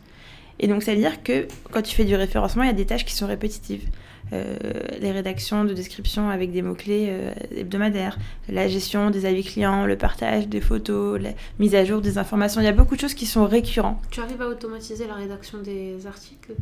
Et 0.58 0.66
donc, 0.66 0.82
ça 0.82 0.94
veut 0.94 1.00
dire 1.00 1.22
que 1.22 1.46
quand 1.70 1.82
tu 1.82 1.94
fais 1.94 2.04
du 2.04 2.16
référencement, 2.16 2.64
il 2.64 2.66
y 2.66 2.70
a 2.70 2.74
des 2.74 2.86
tâches 2.86 3.04
qui 3.04 3.14
sont 3.14 3.28
répétitives. 3.28 3.86
Euh, 4.34 4.56
les 5.00 5.12
rédactions 5.12 5.64
de 5.64 5.72
descriptions 5.72 6.28
avec 6.28 6.50
des 6.50 6.62
mots-clés 6.62 7.06
euh, 7.08 7.32
hebdomadaires, 7.56 8.18
la 8.48 8.68
gestion 8.68 9.10
des 9.10 9.26
avis 9.26 9.44
clients, 9.44 9.86
le 9.86 9.96
partage 9.96 10.48
des 10.48 10.60
photos, 10.60 11.20
la 11.20 11.30
mise 11.58 11.74
à 11.74 11.84
jour 11.84 12.00
des 12.00 12.18
informations. 12.18 12.60
Il 12.60 12.64
y 12.64 12.68
a 12.68 12.72
beaucoup 12.72 12.96
de 12.96 13.00
choses 13.00 13.14
qui 13.14 13.26
sont 13.26 13.46
récurrentes. 13.46 13.98
Tu 14.10 14.20
arrives 14.20 14.42
à 14.42 14.48
automatiser 14.48 15.06
la 15.06 15.14
rédaction 15.14 15.58
des 15.58 16.06
articles? 16.06 16.52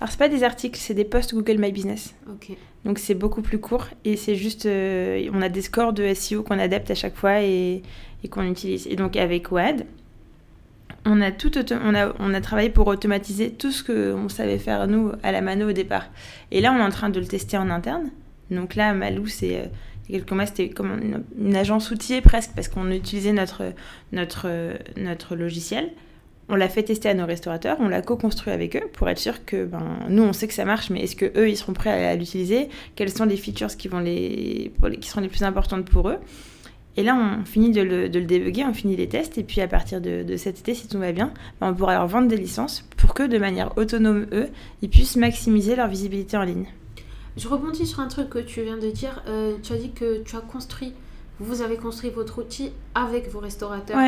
Alors, 0.00 0.10
c'est 0.10 0.18
pas 0.18 0.28
des 0.28 0.42
articles, 0.42 0.78
c'est 0.78 0.94
des 0.94 1.04
posts 1.04 1.34
Google 1.34 1.58
My 1.58 1.72
Business. 1.72 2.14
Ok. 2.28 2.56
Donc, 2.84 2.98
c'est 2.98 3.14
beaucoup 3.14 3.42
plus 3.42 3.58
court 3.58 3.86
et 4.04 4.16
c'est 4.16 4.34
juste. 4.34 4.66
Euh, 4.66 5.28
on 5.32 5.40
a 5.40 5.48
des 5.48 5.62
scores 5.62 5.92
de 5.92 6.12
SEO 6.12 6.42
qu'on 6.42 6.58
adapte 6.58 6.90
à 6.90 6.94
chaque 6.94 7.16
fois 7.16 7.40
et, 7.40 7.82
et 8.24 8.28
qu'on 8.28 8.42
utilise. 8.42 8.86
Et 8.88 8.96
donc, 8.96 9.16
avec 9.16 9.50
WAD, 9.52 9.86
on 11.04 11.20
a, 11.20 11.32
tout 11.32 11.50
on, 11.70 12.34
a, 12.34 12.40
travaillé 12.40 12.70
pour 12.70 12.86
automatiser 12.86 13.50
tout 13.50 13.72
ce 13.72 13.82
qu'on 13.82 14.28
savait 14.28 14.58
faire, 14.58 14.86
nous, 14.86 15.12
à 15.22 15.32
la 15.32 15.40
mano 15.40 15.70
au 15.70 15.72
départ. 15.72 16.06
Et 16.50 16.60
là, 16.60 16.72
on 16.72 16.78
est 16.78 16.82
en 16.82 16.90
train 16.90 17.10
de 17.10 17.18
le 17.18 17.26
tester 17.26 17.56
en 17.56 17.70
interne. 17.70 18.10
Donc 18.50 18.76
là, 18.76 18.92
Malou, 18.92 19.26
c'est 19.26 19.56
euh, 19.56 19.64
quelques 20.08 20.30
mois, 20.30 20.46
c'était 20.46 20.68
comme 20.68 21.22
une, 21.36 21.56
agence 21.56 21.90
outillée 21.90 22.20
presque, 22.20 22.52
parce 22.54 22.68
qu'on 22.68 22.90
utilisait 22.90 23.32
notre 23.32 23.64
logiciel. 25.34 25.90
on 26.48 26.54
l'a 26.54 26.68
fait 26.68 26.84
tester 26.84 27.08
à 27.08 27.14
nos 27.14 27.26
restaurateurs, 27.26 27.78
on 27.80 27.88
l'a 27.88 28.02
co-construit 28.02 28.52
avec 28.52 28.76
eux 28.76 28.88
pour 28.92 29.08
être 29.08 29.18
sûr 29.18 29.44
que 29.44 29.64
ben, 29.64 29.98
nous 30.08 30.22
on 30.22 30.32
sait 30.32 30.46
que 30.46 30.54
ça 30.54 30.64
marche, 30.64 30.90
mais 30.90 31.00
est-ce 31.00 31.16
que 31.16 31.32
eux 31.36 31.48
ils 31.48 31.56
seront 31.56 31.72
prêts 31.72 32.06
à, 32.06 32.14
l'utiliser? 32.14 32.68
Quelles 32.94 33.10
sont 33.10 33.24
les 33.24 33.36
features 33.36 33.74
qui, 33.76 33.88
vont 33.88 34.00
les, 34.00 34.72
qui 35.00 35.08
seront 35.08 35.22
les 35.22 35.28
plus 35.28 35.42
importantes 35.42 35.86
pour 35.86 36.10
eux? 36.10 36.18
Et 36.96 37.02
là 37.02 37.16
on 37.16 37.44
finit 37.44 37.70
de 37.70 37.82
le, 37.82 38.08
de 38.08 38.18
le 38.18 38.26
débugger, 38.26 38.64
on 38.64 38.74
finit 38.74 38.96
les 38.96 39.08
tests, 39.08 39.38
et 39.38 39.42
puis 39.42 39.60
à 39.60 39.68
partir 39.68 40.00
de, 40.00 40.36
cet 40.36 40.60
été, 40.60 40.74
si 40.74 40.88
tout 40.88 40.98
va 40.98 41.12
bien, 41.12 41.32
ben, 41.60 41.70
on 41.70 41.74
pourra 41.74 41.94
leur 41.94 42.06
vendre 42.06 42.28
des 42.28 42.36
licences 42.36 42.84
pour 42.96 43.14
que 43.14 43.22
de 43.22 43.38
manière 43.38 43.76
autonome 43.78 44.26
eux, 44.32 44.48
ils 44.82 44.90
puissent 44.90 45.16
maximiser 45.16 45.76
leur 45.76 45.88
visibilité 45.88 46.36
en 46.36 46.42
ligne. 46.42 46.66
Je 47.36 47.48
rebondis 47.48 47.86
sur 47.86 48.00
un 48.00 48.08
truc 48.08 48.28
que 48.28 48.38
tu 48.38 48.62
viens 48.62 48.76
de 48.76 48.90
dire. 48.90 49.22
Euh, 49.26 49.56
tu 49.62 49.72
as 49.72 49.76
dit 49.76 49.90
que 49.92 50.22
tu 50.22 50.36
as 50.36 50.40
construit, 50.40 50.92
vous 51.40 51.62
avez 51.62 51.76
construit 51.76 52.10
votre 52.10 52.40
outil 52.40 52.72
avec 52.94 53.30
vos 53.30 53.38
restaurateurs. 53.38 53.98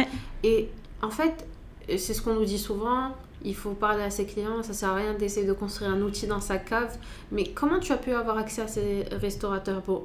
Et 0.42 0.68
en 1.00 1.10
fait, 1.10 1.46
c'est 1.88 2.12
ce 2.12 2.20
qu'on 2.20 2.34
nous 2.34 2.44
dit 2.44 2.58
souvent, 2.58 3.12
il 3.44 3.54
faut 3.54 3.70
parler 3.70 4.02
à 4.02 4.10
ses 4.10 4.24
clients, 4.26 4.62
ça 4.62 4.72
sert 4.72 4.90
à 4.90 4.94
rien 4.96 5.14
d'essayer 5.14 5.46
de 5.46 5.52
construire 5.52 5.90
un 5.90 6.00
outil 6.00 6.26
dans 6.26 6.40
sa 6.40 6.56
cave. 6.56 6.96
Mais 7.30 7.44
comment 7.44 7.78
tu 7.78 7.92
as 7.92 7.96
pu 7.96 8.12
avoir 8.12 8.38
accès 8.38 8.62
à 8.62 8.68
ces 8.68 9.04
restaurateurs? 9.12 9.82
Bon, 9.86 10.04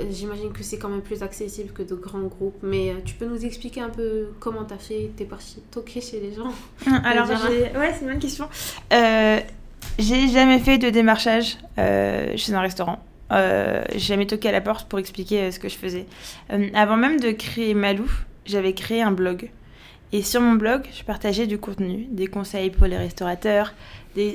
euh, 0.00 0.04
j'imagine 0.10 0.52
que 0.52 0.62
c'est 0.62 0.78
quand 0.78 0.88
même 0.88 1.02
plus 1.02 1.22
accessible 1.22 1.72
que 1.72 1.82
de 1.82 1.94
grands 1.94 2.20
groupes, 2.22 2.58
mais 2.62 2.90
euh, 2.90 2.94
tu 3.04 3.14
peux 3.14 3.26
nous 3.26 3.44
expliquer 3.44 3.80
un 3.80 3.90
peu 3.90 4.28
comment 4.38 4.64
tu 4.64 4.74
as 4.74 4.78
fait 4.78 5.10
T'es 5.16 5.24
parti 5.24 5.60
toquer 5.70 6.00
chez 6.00 6.20
les 6.20 6.34
gens? 6.34 6.52
Alors, 7.04 7.28
ouais, 7.28 7.94
c'est 7.94 8.02
une 8.02 8.08
bonne 8.08 8.18
question. 8.18 8.48
Euh, 8.92 9.40
j'ai 9.98 10.28
jamais 10.28 10.58
fait 10.58 10.78
de 10.78 10.90
démarchage 10.90 11.58
chez 11.76 12.54
un 12.54 12.60
restaurant. 12.60 13.02
Euh, 13.30 13.84
j'ai 13.92 13.98
jamais 13.98 14.26
toqué 14.26 14.48
à 14.48 14.52
la 14.52 14.60
porte 14.60 14.88
pour 14.88 14.98
expliquer 14.98 15.50
ce 15.50 15.58
que 15.58 15.68
je 15.68 15.76
faisais. 15.76 16.06
avant 16.74 16.96
même 16.96 17.20
de 17.20 17.30
créer 17.30 17.74
Malou, 17.74 18.10
j'avais 18.46 18.72
créé 18.72 19.02
un 19.02 19.12
blog 19.12 19.50
et 20.12 20.22
sur 20.22 20.40
mon 20.40 20.54
blog, 20.54 20.82
je 20.96 21.02
partageais 21.04 21.46
du 21.46 21.58
contenu, 21.58 22.06
des 22.10 22.26
conseils 22.26 22.70
pour 22.70 22.86
les 22.86 22.96
restaurateurs. 22.96 23.74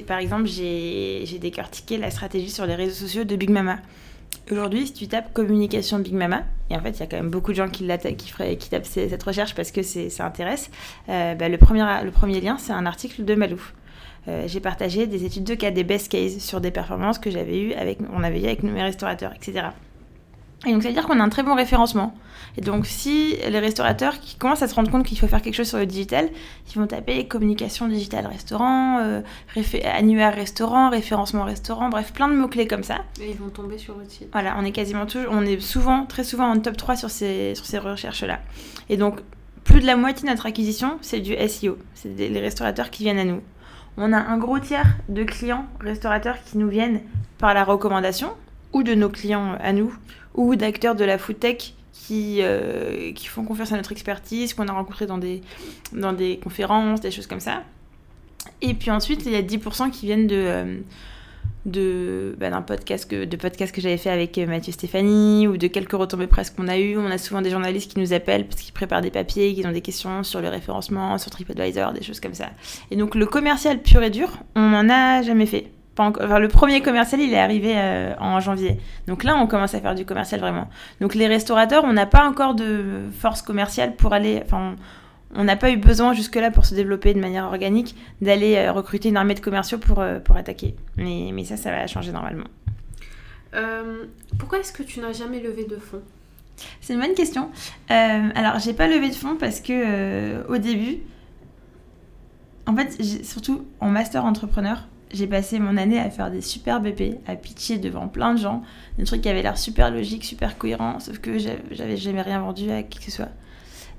Par 0.07 0.19
exemple, 0.19 0.45
j'ai 0.45 1.39
décortiqué 1.41 1.97
la 1.97 2.11
stratégie 2.11 2.49
sur 2.49 2.65
les 2.65 2.75
réseaux 2.75 3.05
sociaux 3.05 3.23
de 3.23 3.35
Big 3.35 3.49
Mama. 3.49 3.77
Aujourd'hui, 4.51 4.87
si 4.87 4.93
tu 4.93 5.07
tapes 5.07 5.33
communication 5.33 5.99
Big 5.99 6.13
Mama, 6.13 6.43
et 6.69 6.75
en 6.75 6.81
fait, 6.81 6.91
il 6.91 6.99
y 6.99 7.03
a 7.03 7.07
quand 7.07 7.17
même 7.17 7.29
beaucoup 7.29 7.51
de 7.51 7.57
gens 7.57 7.69
qui, 7.69 7.87
qui, 8.17 8.57
qui 8.57 8.69
tapent 8.69 8.85
cette 8.85 9.23
recherche 9.23 9.55
parce 9.55 9.71
que 9.71 9.81
ça 9.81 10.25
intéresse, 10.25 10.69
euh, 11.09 11.33
bah, 11.35 11.49
le, 11.49 11.57
premier, 11.57 11.85
le 12.03 12.11
premier 12.11 12.39
lien, 12.39 12.57
c'est 12.57 12.73
un 12.73 12.85
article 12.85 13.25
de 13.25 13.35
Malou. 13.35 13.61
Euh, 14.27 14.43
j'ai 14.47 14.59
partagé 14.59 15.07
des 15.07 15.25
études 15.25 15.43
de 15.43 15.55
cas, 15.55 15.71
des 15.71 15.83
best 15.83 16.09
cases 16.09 16.37
sur 16.39 16.61
des 16.61 16.71
performances 16.71 17.19
que 17.19 17.29
j'avais 17.29 17.59
eues 17.59 17.73
avec, 17.73 17.99
on 18.13 18.23
avait 18.23 18.43
avec 18.45 18.63
mes 18.63 18.81
restaurateurs, 18.81 19.33
etc. 19.35 19.67
Et 20.65 20.71
donc, 20.71 20.81
ça 20.81 20.87
veut 20.87 20.93
dire 20.93 21.05
qu'on 21.05 21.19
a 21.19 21.23
un 21.23 21.29
très 21.29 21.43
bon 21.43 21.55
référencement. 21.55 22.15
Et 22.57 22.61
donc, 22.61 22.85
si 22.85 23.35
les 23.49 23.59
restaurateurs 23.59 24.19
qui 24.19 24.35
commencent 24.35 24.61
à 24.61 24.67
se 24.67 24.75
rendre 24.75 24.91
compte 24.91 25.05
qu'il 25.05 25.17
faut 25.17 25.27
faire 25.27 25.41
quelque 25.41 25.55
chose 25.55 25.67
sur 25.67 25.79
le 25.79 25.85
digital, 25.85 26.29
ils 26.69 26.79
vont 26.79 26.87
taper 26.87 27.27
communication 27.27 27.87
digitale 27.87 28.27
restaurant, 28.27 28.99
euh, 28.99 29.21
annuaire 29.83 30.33
restaurant, 30.35 30.89
référencement 30.89 31.43
restaurant, 31.43 31.89
bref, 31.89 32.13
plein 32.13 32.27
de 32.27 32.35
mots-clés 32.35 32.67
comme 32.67 32.83
ça. 32.83 32.99
Et 33.21 33.31
ils 33.31 33.37
vont 33.37 33.49
tomber 33.49 33.77
sur 33.77 33.95
votre 33.95 34.11
site. 34.11 34.29
Voilà, 34.31 34.55
on 34.57 34.63
est 34.63 34.71
quasiment 34.71 35.05
toujours, 35.05 35.31
on 35.33 35.45
est 35.45 35.59
souvent, 35.59 36.05
très 36.05 36.23
souvent 36.23 36.49
en 36.49 36.59
top 36.59 36.77
3 36.77 36.95
sur 36.95 37.09
ces, 37.09 37.55
sur 37.55 37.65
ces 37.65 37.79
recherches-là. 37.79 38.39
Et 38.89 38.97
donc, 38.97 39.19
plus 39.63 39.79
de 39.79 39.85
la 39.85 39.95
moitié 39.95 40.27
de 40.27 40.31
notre 40.31 40.45
acquisition, 40.45 40.97
c'est 41.01 41.19
du 41.19 41.35
SEO. 41.47 41.77
C'est 41.95 42.15
les 42.15 42.39
restaurateurs 42.39 42.89
qui 42.89 43.03
viennent 43.03 43.19
à 43.19 43.25
nous. 43.25 43.41
On 43.97 44.11
a 44.11 44.17
un 44.17 44.37
gros 44.37 44.59
tiers 44.59 44.95
de 45.09 45.23
clients 45.23 45.65
restaurateurs 45.79 46.37
qui 46.43 46.57
nous 46.57 46.67
viennent 46.67 47.01
par 47.37 47.53
la 47.53 47.63
recommandation 47.63 48.31
ou 48.73 48.83
de 48.83 48.93
nos 48.95 49.09
clients 49.09 49.55
à 49.59 49.71
nous 49.71 49.95
ou 50.35 50.55
d'acteurs 50.55 50.95
de 50.95 51.05
la 51.05 51.17
food 51.17 51.39
tech 51.39 51.73
qui, 51.93 52.39
euh, 52.41 53.13
qui 53.13 53.27
font 53.27 53.43
confiance 53.43 53.71
à 53.71 53.77
notre 53.77 53.91
expertise, 53.91 54.53
qu'on 54.53 54.67
a 54.67 54.73
rencontré 54.73 55.05
dans 55.05 55.17
des, 55.17 55.41
dans 55.93 56.11
des 56.11 56.37
conférences, 56.37 57.01
des 57.01 57.11
choses 57.11 57.27
comme 57.27 57.39
ça. 57.39 57.63
Et 58.61 58.73
puis 58.73 58.91
ensuite, 58.91 59.25
il 59.25 59.31
y 59.31 59.35
a 59.35 59.41
10% 59.41 59.89
qui 59.91 60.07
viennent 60.07 60.27
de, 60.27 60.35
euh, 60.35 60.79
de, 61.65 62.35
bah, 62.39 62.49
d'un 62.49 62.61
podcast 62.61 63.09
que, 63.09 63.23
de 63.23 63.37
podcast 63.37 63.73
que 63.73 63.79
j'avais 63.79 63.97
fait 63.97 64.09
avec 64.09 64.37
euh, 64.37 64.45
Mathieu 64.45 64.73
Stéphanie 64.73 65.47
ou 65.47 65.55
de 65.55 65.67
quelques 65.67 65.93
retombées 65.93 66.27
presse 66.27 66.49
qu'on 66.49 66.67
a 66.67 66.77
eu. 66.77 66.97
On 66.97 67.05
a 67.05 67.17
souvent 67.17 67.41
des 67.41 67.51
journalistes 67.51 67.91
qui 67.91 67.99
nous 67.99 68.11
appellent 68.11 68.47
parce 68.47 68.61
qu'ils 68.61 68.73
préparent 68.73 69.01
des 69.01 69.11
papiers, 69.11 69.53
qu'ils 69.53 69.65
ont 69.67 69.71
des 69.71 69.81
questions 69.81 70.23
sur 70.23 70.41
le 70.41 70.49
référencement, 70.49 71.17
sur 71.17 71.31
TripAdvisor, 71.31 71.93
des 71.93 72.03
choses 72.03 72.19
comme 72.19 72.33
ça. 72.33 72.49
Et 72.91 72.97
donc 72.97 73.15
le 73.15 73.25
commercial 73.25 73.81
pur 73.81 74.03
et 74.03 74.09
dur, 74.09 74.29
on 74.55 74.69
n'en 74.69 74.89
a 74.89 75.21
jamais 75.21 75.45
fait 75.45 75.71
le 75.97 76.47
premier 76.47 76.81
commercial, 76.81 77.21
il 77.21 77.33
est 77.33 77.39
arrivé 77.39 77.73
euh, 77.75 78.13
en 78.19 78.39
janvier. 78.39 78.79
Donc 79.07 79.23
là, 79.23 79.35
on 79.37 79.47
commence 79.47 79.73
à 79.75 79.79
faire 79.79 79.95
du 79.95 80.05
commercial 80.05 80.39
vraiment. 80.39 80.67
Donc 81.01 81.15
les 81.15 81.27
restaurateurs, 81.27 81.83
on 81.83 81.93
n'a 81.93 82.05
pas 82.05 82.27
encore 82.27 82.55
de 82.55 83.03
force 83.19 83.41
commerciale 83.41 83.95
pour 83.95 84.13
aller. 84.13 84.41
Enfin, 84.45 84.75
on 85.35 85.43
n'a 85.43 85.55
pas 85.55 85.71
eu 85.71 85.77
besoin 85.77 86.13
jusque-là 86.13 86.51
pour 86.51 86.65
se 86.65 86.75
développer 86.75 87.13
de 87.13 87.19
manière 87.19 87.45
organique 87.45 87.95
d'aller 88.21 88.55
euh, 88.55 88.71
recruter 88.71 89.09
une 89.09 89.17
armée 89.17 89.33
de 89.33 89.39
commerciaux 89.39 89.77
pour, 89.77 89.99
euh, 89.99 90.19
pour 90.19 90.35
attaquer. 90.35 90.75
Mais, 90.97 91.29
mais, 91.33 91.43
ça, 91.43 91.57
ça 91.57 91.71
va 91.71 91.85
changer 91.87 92.11
normalement. 92.11 92.45
pourquoi 94.39 94.59
est-ce 94.59 94.73
que 94.73 94.83
tu 94.83 94.99
n'as 94.99 95.13
jamais 95.13 95.39
levé 95.39 95.65
de 95.65 95.77
fonds? 95.77 96.01
C'est 96.81 96.93
une 96.93 96.99
bonne 96.99 97.15
question. 97.15 97.49
alors, 97.89 98.59
j'ai 98.59 98.73
pas 98.73 98.87
levé 98.87 99.09
de 99.09 99.15
fonds 99.15 99.35
parce 99.39 99.59
que 99.59 100.47
au 100.47 100.57
début, 100.57 100.99
en 102.67 102.75
fait, 102.75 103.01
surtout 103.23 103.65
en 103.79 103.89
master 103.89 104.23
entrepreneur, 104.23 104.87
j'ai 105.13 105.27
passé 105.27 105.59
mon 105.59 105.77
année 105.77 105.99
à 105.99 106.09
faire 106.09 106.31
des 106.31 106.41
super 106.41 106.81
BP, 106.81 107.19
à 107.27 107.35
pitcher 107.35 107.77
devant 107.77 108.07
plein 108.07 108.33
de 108.33 108.39
gens, 108.39 108.63
des 108.97 109.05
trucs 109.05 109.21
qui 109.21 109.29
avaient 109.29 109.43
l'air 109.43 109.57
super 109.57 109.91
logiques, 109.91 110.25
super 110.25 110.57
cohérents, 110.57 110.99
sauf 110.99 111.19
que 111.19 111.37
j'avais 111.37 111.97
jamais 111.97 112.21
rien 112.21 112.41
vendu 112.41 112.69
à 112.71 112.83
qui 112.83 112.97
que 112.97 113.05
ce 113.05 113.11
soit. 113.11 113.29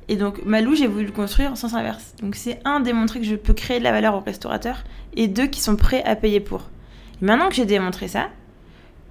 Et 0.09 0.16
donc, 0.16 0.44
Malou, 0.44 0.74
j'ai 0.74 0.87
voulu 0.87 1.07
le 1.07 1.12
construire 1.12 1.53
en 1.53 1.57
sens 1.57 1.72
inverse. 1.72 2.14
Donc, 2.20 2.35
c'est 2.35 2.59
un, 2.64 2.81
démontrer 2.81 3.20
que 3.20 3.27
je 3.27 3.37
peux 3.37 3.55
créer 3.55 3.79
de 3.79 3.85
la 3.85 3.92
valeur 3.92 4.14
aux 4.14 4.20
restaurateurs, 4.20 4.85
et 5.16 5.29
deux, 5.29 5.46
qui 5.46 5.61
sont 5.61 5.77
prêts 5.77 6.03
à 6.05 6.16
payer 6.16 6.40
pour. 6.40 6.68
maintenant 7.20 7.48
que 7.48 7.55
j'ai 7.55 7.64
démontré 7.64 8.09
ça, 8.09 8.29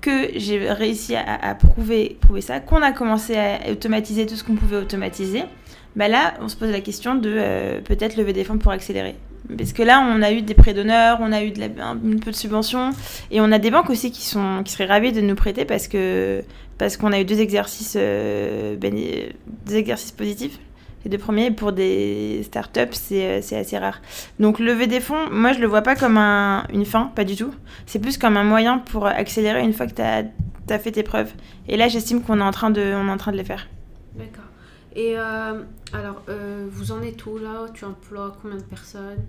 que 0.01 0.31
j'ai 0.35 0.69
réussi 0.69 1.15
à, 1.15 1.55
prouver, 1.55 2.17
prouver 2.19 2.41
ça, 2.41 2.59
qu'on 2.59 2.81
a 2.81 2.91
commencé 2.91 3.37
à 3.37 3.71
automatiser 3.71 4.25
tout 4.25 4.35
ce 4.35 4.43
qu'on 4.43 4.55
pouvait 4.55 4.75
automatiser, 4.75 5.43
bah 5.95 6.09
là, 6.09 6.33
on 6.41 6.49
se 6.49 6.57
pose 6.57 6.71
la 6.71 6.81
question 6.81 7.15
de 7.15 7.33
euh, 7.33 7.79
peut-être 7.79 8.17
lever 8.17 8.33
des 8.33 8.43
fonds 8.43 8.57
pour 8.57 8.71
accélérer. 8.71 9.15
Parce 9.57 9.73
que 9.73 9.83
là, 9.83 9.99
on 10.01 10.21
a 10.21 10.31
eu 10.31 10.41
des 10.41 10.53
prêts 10.53 10.73
d'honneur, 10.73 11.17
on 11.21 11.31
a 11.31 11.43
eu 11.43 11.51
un, 11.79 11.97
peu 11.97 12.31
de 12.31 12.35
subventions, 12.35 12.91
et 13.29 13.41
on 13.41 13.51
a 13.51 13.59
des 13.59 13.71
banques 13.71 13.89
aussi 13.89 14.11
qui, 14.11 14.21
sont, 14.21 14.61
qui 14.63 14.71
seraient 14.71 14.85
ravies 14.85 15.11
de 15.11 15.21
nous 15.21 15.35
prêter 15.35 15.65
parce 15.65 15.87
parce 16.77 16.97
qu'on 16.97 17.11
a 17.11 17.19
eu 17.19 17.25
deux 17.25 17.39
exercices, 17.39 17.95
euh, 17.99 18.75
deux 18.77 19.75
exercices 19.75 20.11
positifs. 20.11 20.59
Les 21.05 21.11
deux 21.11 21.17
premiers, 21.17 21.51
pour 21.51 21.73
des 21.73 22.41
startups, 22.43 22.93
c'est 22.93 23.53
euh, 23.53 23.59
assez 23.59 23.77
rare. 23.77 24.01
Donc 24.39 24.59
lever 24.59 24.87
des 24.87 25.01
fonds, 25.01 25.29
moi 25.29 25.51
je 25.51 25.59
le 25.59 25.67
vois 25.67 25.81
pas 25.81 25.95
comme 25.95 26.17
un, 26.17 26.65
une 26.71 26.85
fin, 26.85 27.11
pas 27.13 27.25
du 27.25 27.35
tout. 27.35 27.53
C'est 27.85 27.99
plus 27.99 28.17
comme 28.17 28.37
un 28.37 28.43
moyen 28.43 28.77
pour 28.79 29.05
accélérer 29.05 29.61
une 29.61 29.73
fois 29.73 29.85
que 29.85 29.93
tu 29.93 30.01
as, 30.01 30.79
fait 30.79 30.91
tes 30.91 31.03
preuves. 31.03 31.33
Et 31.67 31.75
là, 31.75 31.89
j'estime 31.89 32.21
qu'on 32.21 32.39
est, 32.39 32.43
en 32.43 32.51
train 32.51 32.69
de, 32.69 32.81
est 32.81 32.95
en 32.95 33.17
train 33.17 33.33
de 33.33 33.37
les 33.37 33.43
faire. 33.43 33.67
D'accord. 34.15 34.45
Et 34.95 35.17
euh, 35.17 35.63
alors, 35.91 36.21
euh, 36.29 36.67
vous 36.69 36.91
en 36.91 37.01
êtes 37.01 37.25
où 37.25 37.37
là? 37.37 37.65
Tu 37.73 37.85
emploies 37.85 38.35
combien 38.41 38.57
de 38.57 38.63
personnes? 38.63 39.25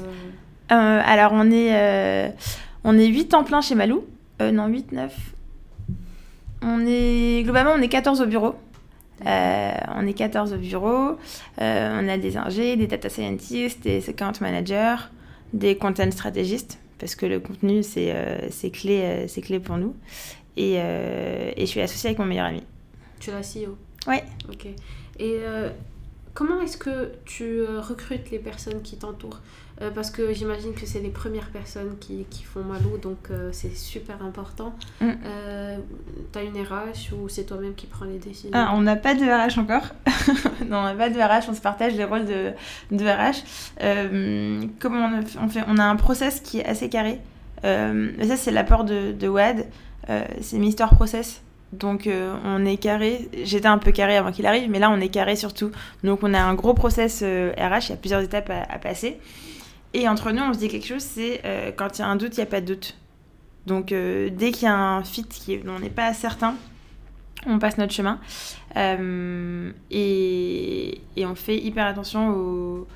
Euh, 0.00 1.00
Alors, 1.04 1.32
on 1.32 1.50
est, 1.50 2.32
on 2.84 2.98
est 2.98 3.06
8 3.06 3.34
en 3.34 3.44
plein 3.44 3.60
chez 3.60 3.74
Malou. 3.74 4.04
non, 4.40 4.66
8, 4.66 4.92
9. 4.92 5.34
On 6.62 6.84
est, 6.86 7.42
globalement, 7.44 7.72
on 7.76 7.82
est 7.82 7.88
14 7.88 8.20
au 8.20 8.26
bureau. 8.26 8.54
on 9.24 10.06
est 10.06 10.14
14 10.14 10.52
au 10.52 10.58
bureau. 10.58 11.16
on 11.58 12.08
a 12.08 12.18
des 12.18 12.36
ingés, 12.36 12.76
des 12.76 12.86
data 12.86 13.08
scientists, 13.08 13.82
des 13.82 14.08
account 14.10 14.32
managers, 14.40 14.96
des 15.54 15.76
content 15.76 16.10
stratégistes, 16.10 16.78
parce 16.98 17.14
que 17.14 17.24
le 17.26 17.40
contenu, 17.40 17.82
c'est 17.82 18.70
clé, 18.72 19.26
c'est 19.28 19.40
clé 19.42 19.60
pour 19.60 19.78
nous. 19.78 19.94
Et, 20.56 20.74
et 20.74 21.60
je 21.60 21.66
suis 21.66 21.80
associée 21.80 22.08
avec 22.10 22.18
mon 22.18 22.26
meilleur 22.26 22.46
ami. 22.46 22.62
Tu 23.18 23.30
es 23.30 23.32
la 23.32 23.40
CEO 23.40 23.76
oui. 24.06 24.16
Ok. 24.50 24.66
Et 25.18 25.38
euh, 25.42 25.70
comment 26.34 26.60
est-ce 26.60 26.76
que 26.76 27.12
tu 27.24 27.44
euh, 27.44 27.80
recrutes 27.80 28.30
les 28.30 28.38
personnes 28.38 28.82
qui 28.82 28.96
t'entourent? 28.96 29.40
Euh, 29.80 29.90
Parce 29.90 30.10
que 30.10 30.32
j'imagine 30.32 30.72
que 30.72 30.86
c'est 30.86 31.00
les 31.00 31.08
premières 31.10 31.48
personnes 31.48 31.96
qui, 32.00 32.26
qui 32.30 32.44
font 32.44 32.62
Malou, 32.62 32.96
donc 32.98 33.28
c'est 33.52 33.74
super 33.74 34.22
important. 34.24 34.74
Mm. 35.00 35.12
tu 36.32 36.38
as 36.38 36.42
une 36.42 36.56
RH 36.62 37.12
ou 37.14 37.28
c'est 37.28 37.44
toi-même 37.44 37.74
qui 37.74 37.86
prends 37.86 38.04
les 38.04 38.18
décisions? 38.18 38.50
Ah, 38.52 38.72
On 38.74 38.82
n'a 38.82 38.96
pas 38.96 39.14
de 39.14 39.24
RH 39.24 39.58
encore. 39.58 39.94
non, 40.68 40.78
on 40.78 40.84
n'a 40.84 40.94
pas 40.94 41.10
de 41.10 41.18
RH, 41.18 41.48
on 41.48 41.54
se 41.54 41.60
partage 41.60 41.94
les 41.94 42.04
rôles 42.04 42.26
de, 42.26 42.52
de 42.92 43.04
RH. 43.04 44.70
comment 44.78 45.10
on, 45.40 45.48
fait 45.48 45.62
On 45.66 45.78
a 45.78 45.84
un 45.84 45.96
process 45.96 46.40
qui 46.40 46.60
est 46.60 46.66
assez 46.66 46.88
carré. 46.88 47.20
ça, 47.62 48.36
c'est 48.36 48.52
l'apport 48.52 48.84
de, 48.84 49.10
de 49.12 49.28
WAD. 49.28 49.66
c'est 50.40 50.58
Mister 50.58 50.86
Process. 50.94 51.40
Donc 51.78 52.06
euh, 52.06 52.36
on 52.44 52.64
est 52.64 52.76
carré. 52.76 53.28
J'étais 53.42 53.66
un 53.66 53.78
peu 53.78 53.92
carré 53.92 54.16
avant 54.16 54.32
qu'il 54.32 54.46
arrive, 54.46 54.70
mais 54.70 54.78
là 54.78 54.90
on 54.90 55.00
est 55.00 55.08
carré 55.08 55.36
surtout. 55.36 55.70
Donc 56.02 56.20
on 56.22 56.32
a 56.34 56.40
un 56.40 56.54
gros 56.54 56.74
process 56.74 57.20
RH, 57.20 57.24
euh, 57.24 57.52
il 57.56 57.88
y 57.88 57.92
a 57.92 57.96
plusieurs 57.96 58.22
étapes 58.22 58.50
à, 58.50 58.78
passer. 58.78 59.18
Et 59.92 60.08
entre 60.08 60.32
nous, 60.32 60.42
on 60.42 60.52
se 60.52 60.58
dit 60.58 60.68
quelque 60.68 60.86
chose, 60.86 61.02
c'est 61.02 61.40
euh, 61.44 61.70
quand 61.76 61.98
il 61.98 62.02
y 62.02 62.04
a 62.04 62.08
un 62.08 62.16
doute, 62.16 62.36
il 62.36 62.40
n'y 62.40 62.44
a 62.44 62.46
pas 62.46 62.60
de 62.60 62.66
doute. 62.66 62.96
Donc 63.66 63.86
dès 63.88 64.50
qu'il 64.52 64.64
y 64.64 64.70
a 64.70 64.76
un 64.76 65.02
fit 65.04 65.24
qui 65.24 65.58
on 65.66 65.78
n'est 65.78 65.88
pas 65.88 66.12
certain, 66.12 66.54
on 67.46 67.58
passe 67.58 67.78
notre 67.78 67.94
chemin. 67.94 68.20
Et, 69.90 71.00
et, 71.16 71.26
on 71.26 71.34
fait 71.34 71.56
hyper 71.56 71.86
attention 71.86 72.28
au, 72.30 72.86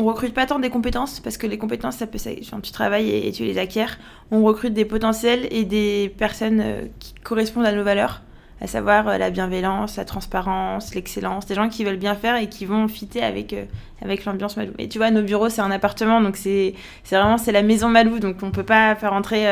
on 0.00 0.04
recrute 0.04 0.34
pas 0.34 0.46
tant 0.46 0.58
des 0.58 0.70
compétences 0.70 1.20
parce 1.20 1.36
que 1.36 1.46
les 1.46 1.58
compétences, 1.58 1.96
ça 1.96 2.06
peut, 2.06 2.18
ça, 2.18 2.30
tu 2.62 2.72
travailles 2.72 3.10
et, 3.10 3.32
tu 3.32 3.44
les 3.44 3.58
acquiers. 3.58 3.86
On 4.30 4.42
recrute 4.42 4.72
des 4.72 4.84
potentiels 4.84 5.46
et 5.50 5.64
des 5.64 6.14
personnes 6.16 6.60
euh, 6.60 6.86
qui 6.98 7.14
correspondent 7.22 7.66
à 7.66 7.72
nos 7.72 7.84
valeurs, 7.84 8.22
à 8.60 8.66
savoir 8.66 9.08
euh, 9.08 9.18
la 9.18 9.30
bienveillance, 9.30 9.96
la 9.96 10.04
transparence, 10.04 10.94
l'excellence, 10.94 11.46
des 11.46 11.54
gens 11.54 11.68
qui 11.68 11.84
veulent 11.84 11.98
bien 11.98 12.14
faire 12.14 12.36
et 12.36 12.48
qui 12.48 12.64
vont 12.64 12.88
fitter 12.88 13.22
avec 13.22 13.52
euh, 13.52 13.64
avec 14.02 14.24
l'ambiance 14.24 14.56
Malou. 14.56 14.72
Et 14.78 14.88
tu 14.88 14.98
vois, 14.98 15.10
nos 15.10 15.22
bureaux, 15.22 15.50
c'est 15.50 15.60
un 15.60 15.70
appartement, 15.70 16.22
donc 16.22 16.36
c'est 16.36 16.74
c'est 17.04 17.16
vraiment 17.16 17.38
c'est 17.38 17.52
la 17.52 17.62
maison 17.62 17.88
Malou, 17.88 18.18
donc 18.18 18.36
on 18.42 18.50
peut 18.50 18.64
pas 18.64 18.94
faire 18.94 19.12
entrer 19.12 19.46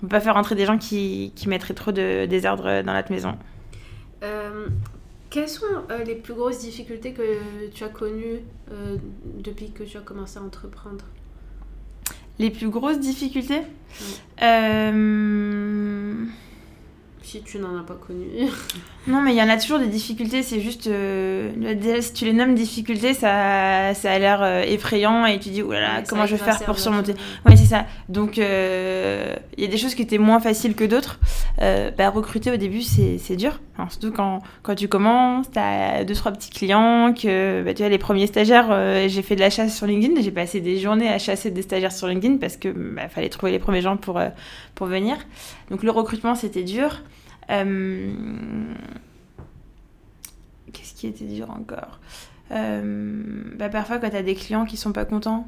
on 0.00 0.02
peut 0.02 0.08
pas 0.08 0.20
faire 0.20 0.36
entrer 0.36 0.54
des 0.54 0.64
gens 0.64 0.78
qui, 0.78 1.32
qui 1.34 1.48
mettraient 1.48 1.74
trop 1.74 1.90
de 1.90 2.26
désordre 2.26 2.82
dans 2.82 2.92
notre 2.92 3.10
maison. 3.10 3.34
Quelles 5.30 5.48
sont 5.48 5.66
euh, 5.90 6.04
les 6.04 6.14
plus 6.14 6.32
grosses 6.32 6.60
difficultés 6.60 7.12
que 7.12 7.68
tu 7.74 7.84
as 7.84 7.88
connues 7.88 8.40
euh, 8.72 8.96
depuis 9.42 9.70
que 9.70 9.82
tu 9.82 9.98
as 9.98 10.00
commencé 10.00 10.38
à 10.38 10.42
entreprendre? 10.42 11.04
Les 12.38 12.50
plus 12.50 12.70
grosses 12.70 12.98
difficultés? 12.98 13.60
Euh, 14.42 16.14
si 17.22 17.42
tu 17.42 17.58
n'en 17.58 17.78
as 17.78 17.82
pas 17.82 17.96
connu. 17.96 18.24
non, 19.06 19.20
mais 19.20 19.34
il 19.34 19.36
y 19.36 19.42
en 19.42 19.50
a 19.50 19.58
toujours 19.58 19.80
des 19.80 19.88
difficultés. 19.88 20.42
C'est 20.42 20.60
juste. 20.60 20.84
Si 20.84 22.12
tu 22.14 22.24
les 22.24 22.32
nommes 22.32 22.54
difficultés, 22.54 23.12
ça, 23.12 23.92
ça 23.92 24.12
a 24.12 24.18
l'air 24.18 24.62
effrayant 24.66 25.26
et 25.26 25.38
tu 25.38 25.50
dis, 25.50 25.62
oh 25.62 25.72
là 25.72 25.80
là, 25.80 26.02
comment 26.08 26.24
je 26.24 26.36
vais 26.36 26.42
faire 26.42 26.58
pour 26.60 26.78
surmonter? 26.78 27.14
Ouais, 27.44 27.56
c'est 27.56 27.66
ça. 27.66 27.84
Donc, 28.08 28.38
il 28.38 28.42
y 28.42 29.64
a 29.64 29.68
des 29.68 29.76
choses 29.76 29.94
qui 29.94 30.02
étaient 30.02 30.16
moins 30.16 30.40
faciles 30.40 30.74
que 30.74 30.84
d'autres. 30.84 31.18
Bah, 31.58 32.08
recruter 32.08 32.50
au 32.50 32.56
début, 32.56 32.80
c'est 32.80 33.36
dur. 33.36 33.58
Surtout 33.88 34.12
quand, 34.12 34.40
quand 34.62 34.74
tu 34.74 34.88
commences, 34.88 35.50
tu 35.50 35.58
as 35.58 36.04
deux, 36.04 36.14
trois 36.14 36.32
petits 36.32 36.50
clients, 36.50 37.12
que 37.12 37.62
bah, 37.62 37.74
tu 37.74 37.82
as 37.82 37.88
les 37.88 37.98
premiers 37.98 38.26
stagiaires. 38.26 39.08
j'ai 39.08 39.22
fait 39.22 39.36
de 39.36 39.40
la 39.40 39.50
chasse 39.50 39.76
sur 39.76 39.86
LinkedIn. 39.86 40.20
J'ai 40.20 40.30
passé 40.30 40.60
des 40.60 40.78
journées 40.78 41.08
à 41.08 41.18
chasser 41.18 41.50
des 41.50 41.62
stagiaires 41.62 41.92
sur 41.92 42.08
LinkedIn 42.08 42.38
parce 42.38 42.56
que 42.56 42.68
bah, 42.68 43.08
fallait 43.08 43.28
trouver 43.28 43.52
les 43.52 43.58
premiers 43.58 43.82
gens 43.82 43.96
pour, 43.96 44.20
pour 44.74 44.86
venir. 44.86 45.16
Donc, 45.70 45.82
le 45.82 45.90
recrutement, 45.90 46.34
c'était 46.34 46.64
dur. 46.64 47.02
Euh, 47.50 48.12
qu'est-ce 50.72 50.94
qui 50.94 51.06
était 51.06 51.24
dur 51.24 51.50
encore? 51.50 52.00
Euh, 52.50 53.22
bah, 53.56 53.68
Parfois, 53.68 53.98
quand 53.98 54.10
tu 54.10 54.16
as 54.16 54.22
des 54.22 54.34
clients 54.34 54.64
qui 54.64 54.76
sont 54.76 54.92
pas 54.92 55.04
contents, 55.04 55.46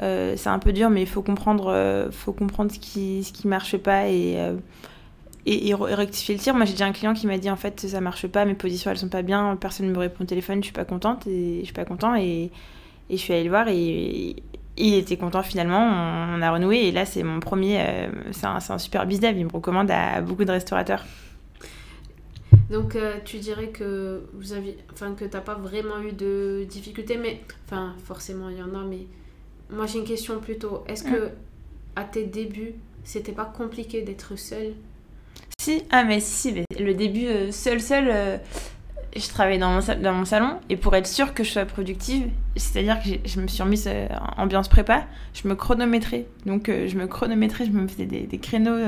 euh, 0.00 0.34
c'est 0.36 0.48
un 0.48 0.58
peu 0.58 0.72
dur, 0.72 0.90
mais 0.90 1.02
il 1.02 1.08
faut 1.08 1.22
comprendre, 1.22 2.08
faut 2.10 2.32
comprendre 2.32 2.72
ce 2.72 2.78
qui 2.78 3.22
ce 3.24 3.32
qui 3.32 3.46
marche 3.46 3.76
pas 3.76 4.08
et, 4.08 4.38
et, 5.46 5.74
rectifier 5.74 6.34
le 6.34 6.40
tir. 6.40 6.54
Moi, 6.54 6.64
j'ai 6.64 6.72
déjà 6.72 6.86
un 6.86 6.92
client 6.92 7.14
qui 7.14 7.26
m'a 7.26 7.38
dit 7.38 7.50
en 7.50 7.56
fait, 7.56 7.80
ça 7.80 8.00
marche 8.00 8.26
pas, 8.26 8.44
mes 8.44 8.54
positions 8.54 8.90
elles 8.90 8.98
sont 8.98 9.08
pas 9.08 9.22
bien, 9.22 9.56
personne 9.56 9.86
ne 9.86 9.92
me 9.92 9.98
répond 9.98 10.24
au 10.24 10.26
téléphone, 10.26 10.58
je 10.58 10.66
suis 10.66 10.72
pas 10.72 10.84
contente 10.84 11.26
et 11.26 11.60
je 11.60 11.64
suis 11.64 11.74
pas 11.74 11.84
content 11.84 12.14
et, 12.14 12.50
et 13.10 13.16
je 13.16 13.16
suis 13.16 13.32
allée 13.32 13.44
le 13.44 13.50
voir 13.50 13.68
et, 13.68 14.36
il 14.78 14.94
était 14.94 15.18
content 15.18 15.42
finalement, 15.42 15.80
on, 15.80 16.40
a 16.40 16.50
renoué 16.50 16.78
et 16.86 16.92
là 16.92 17.04
c'est 17.04 17.22
mon 17.22 17.40
premier, 17.40 18.08
c'est 18.30 18.46
un, 18.46 18.56
un, 18.56 18.78
super 18.78 19.06
business, 19.06 19.34
il 19.36 19.44
me 19.44 19.52
recommande 19.52 19.90
à 19.90 20.22
beaucoup 20.22 20.46
de 20.46 20.50
restaurateurs. 20.50 21.04
Donc 22.70 22.96
euh, 22.96 23.18
tu 23.24 23.38
dirais 23.38 23.68
que 23.68 24.22
vous 24.32 24.54
avez, 24.54 24.78
enfin 24.92 25.14
que 25.14 25.26
t'as 25.26 25.42
pas 25.42 25.54
vraiment 25.54 26.00
eu 26.00 26.12
de 26.12 26.64
difficultés, 26.68 27.18
mais 27.18 27.42
enfin 27.66 27.94
forcément 28.04 28.48
il 28.48 28.56
y 28.56 28.62
en 28.62 28.74
a, 28.74 28.82
mais 28.82 29.06
moi 29.70 29.86
j'ai 29.86 29.98
une 29.98 30.06
question 30.06 30.40
plutôt. 30.40 30.82
Est-ce 30.88 31.04
que 31.04 31.30
à 31.96 32.04
tes 32.04 32.24
débuts 32.24 32.74
c'était 33.04 33.32
pas 33.32 33.44
compliqué 33.44 34.00
d'être 34.02 34.36
seule 34.36 34.74
Ah 35.90 36.04
mais 36.04 36.20
si, 36.20 36.52
mais 36.52 36.64
le 36.78 36.94
début 36.94 37.26
euh, 37.26 37.52
seul 37.52 37.80
seul, 37.80 38.08
euh, 38.10 38.36
je 39.14 39.28
travaillais 39.28 39.58
dans 39.58 39.80
mon, 40.14 40.24
salon 40.24 40.58
et 40.70 40.76
pour 40.76 40.94
être 40.96 41.06
sûre 41.06 41.34
que 41.34 41.44
je 41.44 41.50
sois 41.50 41.64
productive, 41.66 42.28
c'est-à-dire 42.56 42.98
que 43.02 43.28
je 43.28 43.40
me 43.40 43.46
suis 43.46 43.62
remise 43.62 43.84
euh, 43.86 44.08
ambiance 44.38 44.68
prépa, 44.68 45.04
je 45.34 45.46
me 45.46 45.54
chronométrais. 45.54 46.26
Donc 46.46 46.68
euh, 46.68 46.88
je 46.88 46.96
me 46.96 47.06
chronométrais, 47.06 47.66
je 47.66 47.70
me 47.70 47.86
faisais 47.86 48.06
des, 48.06 48.38
créneaux 48.38 48.78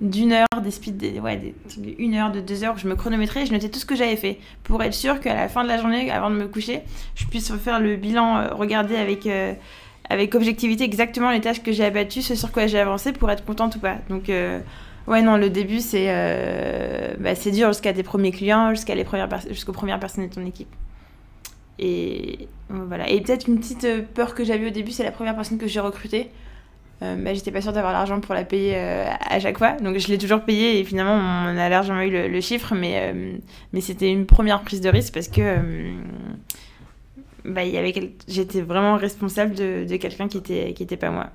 d'une 0.00 0.32
heure, 0.32 0.46
des 0.62 0.70
speeds, 0.70 0.96
des, 0.96 1.20
ouais, 1.20 1.54
une 1.98 2.14
heure, 2.14 2.32
de 2.32 2.40
deux 2.40 2.64
heures, 2.64 2.78
je 2.78 2.88
me 2.88 2.96
chronométrais, 2.96 3.46
je 3.46 3.52
notais 3.52 3.68
tout 3.68 3.78
ce 3.78 3.86
que 3.86 3.94
j'avais 3.96 4.16
fait 4.16 4.38
pour 4.64 4.82
être 4.82 4.94
sûre 4.94 5.20
qu'à 5.20 5.34
la 5.34 5.48
fin 5.48 5.62
de 5.62 5.68
la 5.68 5.78
journée, 5.78 6.10
avant 6.10 6.30
de 6.30 6.36
me 6.36 6.48
coucher, 6.48 6.82
je 7.14 7.26
puisse 7.26 7.52
faire 7.56 7.80
le 7.80 7.96
bilan, 7.96 8.48
regarder 8.56 8.96
avec 8.96 9.28
avec 10.08 10.34
objectivité 10.34 10.82
exactement 10.82 11.30
les 11.30 11.40
tâches 11.40 11.62
que 11.62 11.70
j'ai 11.70 11.84
abattues, 11.84 12.22
ce 12.22 12.34
sur 12.34 12.50
quoi 12.50 12.66
j'ai 12.66 12.80
avancé 12.80 13.12
pour 13.12 13.30
être 13.30 13.44
contente 13.44 13.76
ou 13.76 13.78
pas. 13.78 13.98
Donc 14.08 14.28
Ouais, 15.06 15.22
non, 15.22 15.36
le 15.36 15.50
début, 15.50 15.80
c'est 15.80 16.06
euh, 16.08 17.14
bah, 17.18 17.34
dur 17.34 17.68
jusqu'à 17.68 17.92
tes 17.92 18.02
premiers 18.02 18.32
clients, 18.32 18.70
jusqu'à 18.70 18.94
les 18.94 19.04
premières 19.04 19.28
jusqu'aux 19.48 19.72
premières 19.72 19.98
personnes 19.98 20.28
de 20.28 20.32
ton 20.32 20.44
équipe. 20.44 20.68
Et 21.80 22.48
voilà. 22.68 23.08
Et 23.08 23.20
peut-être 23.22 23.48
une 23.48 23.58
petite 23.58 23.84
euh, 23.84 24.02
peur 24.14 24.34
que 24.34 24.44
j'avais 24.44 24.66
au 24.66 24.70
début, 24.70 24.90
c'est 24.92 25.02
la 25.02 25.12
première 25.12 25.34
personne 25.34 25.58
que 25.58 25.66
j'ai 25.66 25.80
recrutée. 25.80 26.30
Euh, 27.02 27.16
bah, 27.16 27.32
j'étais 27.32 27.50
pas 27.50 27.62
sûre 27.62 27.72
d'avoir 27.72 27.94
l'argent 27.94 28.20
pour 28.20 28.34
la 28.34 28.44
payer 28.44 28.74
euh, 28.76 29.06
à 29.28 29.40
chaque 29.40 29.56
fois. 29.56 29.72
Donc 29.72 29.96
je 29.96 30.08
l'ai 30.08 30.18
toujours 30.18 30.42
payée 30.42 30.78
et 30.78 30.84
finalement 30.84 31.14
on 31.14 31.56
a 31.56 31.68
largement 31.70 32.02
eu 32.02 32.10
le, 32.10 32.40
chiffre, 32.42 32.74
mais, 32.74 33.14
mais 33.72 33.80
c'était 33.80 34.10
une 34.12 34.26
première 34.26 34.60
prise 34.60 34.82
de 34.82 34.90
risque 34.90 35.14
parce 35.14 35.28
que 35.28 35.56
bah, 37.46 37.62
j'étais 38.28 38.60
vraiment 38.60 38.96
responsable 38.96 39.54
de, 39.54 39.86
de 39.88 39.96
quelqu'un 39.96 40.28
qui 40.28 40.36
était, 40.36 40.74
qui 40.74 40.82
était 40.82 40.98
pas 40.98 41.10
moi. 41.10 41.30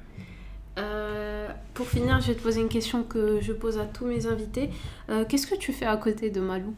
Pour 1.76 1.90
finir, 1.90 2.22
je 2.22 2.28
vais 2.28 2.36
te 2.36 2.42
poser 2.42 2.62
une 2.62 2.70
question 2.70 3.04
que 3.04 3.42
je 3.42 3.52
pose 3.52 3.78
à 3.78 3.86
tous 3.86 4.06
mes 4.06 4.28
invités. 4.28 4.70
Euh, 5.10 5.26
qu'est-ce 5.28 5.46
que 5.46 5.56
tu 5.56 5.74
fais 5.74 5.86
à 5.86 5.98
côté 5.98 6.30
de 6.30 6.40
Malou? 6.40 6.74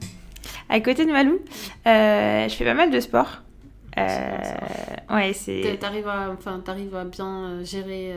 À 0.69 0.79
côté 0.79 1.05
de 1.05 1.11
Malou, 1.11 1.39
euh, 1.85 2.49
je 2.49 2.55
fais 2.55 2.65
pas 2.65 2.73
mal 2.73 2.89
de 2.89 2.99
sport. 2.99 3.43
Euh, 3.95 4.37
ouais, 5.11 5.33
c'est. 5.33 5.77
T'arrives 5.79 6.07
à, 6.07 6.31
enfin, 6.31 6.63
arrives 6.65 6.95
à 6.95 7.05
bien 7.05 7.63
gérer 7.63 8.15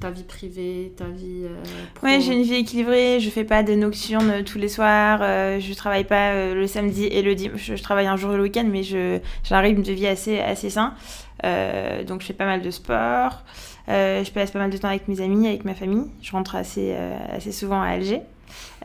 ta 0.00 0.10
vie 0.10 0.22
privée, 0.22 0.92
ta 0.96 1.04
vie. 1.04 1.44
pro. 1.94 2.06
Ouais, 2.06 2.20
j'ai 2.20 2.32
une 2.32 2.42
vie 2.42 2.56
équilibrée. 2.56 3.20
Je 3.20 3.30
fais 3.30 3.44
pas 3.44 3.62
de 3.62 3.74
nocturnes 3.74 4.44
tous 4.44 4.58
les 4.58 4.68
soirs. 4.68 5.20
je 5.20 5.74
travaille 5.74 6.04
pas 6.04 6.54
le 6.54 6.66
samedi 6.66 7.04
et 7.04 7.22
le 7.22 7.34
dimanche. 7.34 7.72
Je, 7.76 7.82
travaille 7.82 8.06
un 8.06 8.16
jour 8.16 8.32
le 8.32 8.42
week-end, 8.42 8.66
mais 8.66 8.82
j'ai 8.82 9.20
un 9.50 9.60
rythme 9.60 9.82
de 9.82 9.92
vie 9.92 10.06
assez 10.06 10.40
assez 10.40 10.70
sain. 10.70 10.94
donc 11.42 12.22
je 12.22 12.26
fais 12.26 12.32
pas 12.32 12.46
mal 12.46 12.62
de 12.62 12.70
sport. 12.70 13.44
Euh, 13.90 14.22
je 14.22 14.30
passe 14.30 14.50
pas 14.50 14.58
mal 14.58 14.70
de 14.70 14.76
temps 14.76 14.88
avec 14.88 15.08
mes 15.08 15.20
amis, 15.20 15.48
avec 15.48 15.64
ma 15.64 15.74
famille. 15.74 16.06
Je 16.22 16.32
rentre 16.32 16.54
assez, 16.54 16.92
euh, 16.94 17.16
assez 17.32 17.52
souvent 17.52 17.82
à 17.82 17.88
Alger. 17.88 18.22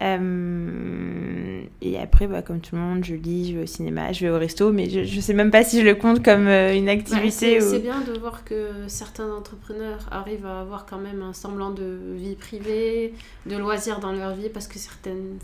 Euh, 0.01 1.61
et 1.81 1.97
après, 1.99 2.27
bah, 2.27 2.41
comme 2.41 2.59
tout 2.59 2.75
le 2.75 2.81
monde, 2.81 3.03
je 3.03 3.15
lis, 3.15 3.51
je 3.51 3.57
vais 3.57 3.63
au 3.63 3.67
cinéma, 3.67 4.11
je 4.11 4.25
vais 4.25 4.31
au 4.31 4.37
resto, 4.37 4.71
mais 4.71 4.89
je, 4.89 5.03
je 5.03 5.19
sais 5.19 5.33
même 5.33 5.51
pas 5.51 5.63
si 5.63 5.81
je 5.81 5.85
le 5.85 5.95
compte 5.95 6.23
comme 6.23 6.47
une 6.47 6.89
activité. 6.89 7.59
c'est 7.61 7.79
bien 7.79 8.01
de 8.01 8.17
voir 8.19 8.43
que 8.43 8.87
certains 8.87 9.31
entrepreneurs 9.31 10.07
arrivent 10.11 10.45
à 10.45 10.61
avoir 10.61 10.85
quand 10.85 10.99
même 10.99 11.21
un 11.21 11.33
semblant 11.33 11.71
de 11.71 12.15
vie 12.15 12.35
privée, 12.35 13.13
de 13.45 13.57
loisirs 13.57 13.99
dans 13.99 14.11
leur 14.11 14.35
vie, 14.35 14.49
parce 14.49 14.67
que 14.67 14.79
certaines. 14.79 15.37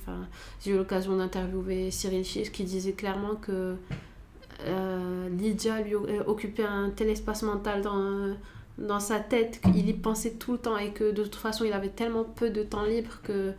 J'ai 0.63 0.71
eu 0.71 0.77
l'occasion 0.77 1.17
d'interviewer 1.17 1.91
Cyril 1.91 2.23
Chiche 2.23 2.51
qui 2.51 2.63
disait 2.63 2.93
clairement 2.93 3.35
que 3.35 3.75
Lydia 5.37 5.81
lui 5.81 5.95
occupait 6.27 6.63
un 6.63 6.91
tel 6.95 7.09
espace 7.09 7.41
mental 7.41 7.81
dans 7.81 8.35
dans 8.77 8.99
sa 8.99 9.19
tête 9.19 9.61
qu'il 9.61 9.87
y 9.87 9.93
pensait 9.93 10.31
tout 10.31 10.53
le 10.53 10.57
temps 10.57 10.77
et 10.77 10.91
que 10.91 11.11
de 11.11 11.23
toute 11.23 11.35
façon 11.35 11.65
il 11.65 11.73
avait 11.73 11.89
tellement 11.89 12.23
peu 12.23 12.49
de 12.49 12.63
temps 12.63 12.83
libre 12.83 13.19
que 13.23 13.31
euh, 13.31 13.51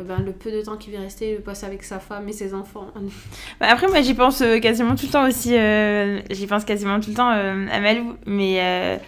ben, 0.00 0.20
le 0.24 0.32
peu 0.32 0.50
de 0.50 0.62
temps 0.62 0.76
qui 0.76 0.90
lui 0.90 0.96
restait, 0.96 1.30
il 1.30 1.34
le 1.36 1.40
passe 1.40 1.64
avec 1.64 1.82
sa 1.82 1.98
femme 1.98 2.28
et 2.28 2.32
ses 2.32 2.54
enfants. 2.54 2.88
Bah, 3.60 3.66
après, 3.70 3.86
moi, 3.88 4.00
j'y 4.02 4.14
pense 4.14 4.40
euh, 4.40 4.58
quasiment 4.58 4.94
tout 4.94 5.06
le 5.06 5.12
temps 5.12 5.26
aussi. 5.26 5.56
Euh, 5.56 6.20
j'y 6.30 6.46
pense 6.46 6.64
quasiment 6.64 7.00
tout 7.00 7.10
le 7.10 7.16
temps 7.16 7.28
à 7.28 7.80
Malou. 7.80 8.16
Mais 8.26 9.00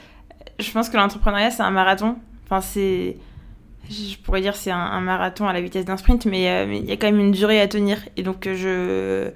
je 0.59 0.71
pense 0.73 0.89
que 0.89 0.97
l'entrepreneuriat, 0.97 1.51
c'est 1.51 1.63
un 1.63 1.71
marathon. 1.71 2.17
Enfin, 2.45 2.61
c'est... 2.61 3.17
Je 3.89 4.17
pourrais 4.19 4.41
dire 4.41 4.57
c'est 4.57 4.73
un, 4.73 5.01
marathon 5.01 5.47
à 5.47 5.53
la 5.53 5.61
vitesse 5.61 5.85
d'un 5.85 5.97
sprint, 5.97 6.27
mais 6.27 6.67
il 6.67 6.85
y 6.85 6.93
a 6.93 6.97
quand 6.97 7.07
même 7.07 7.21
une 7.21 7.31
durée 7.31 7.61
à 7.61 7.69
tenir. 7.69 7.99
Et 8.17 8.25
donc, 8.25 8.49
je 8.53 9.31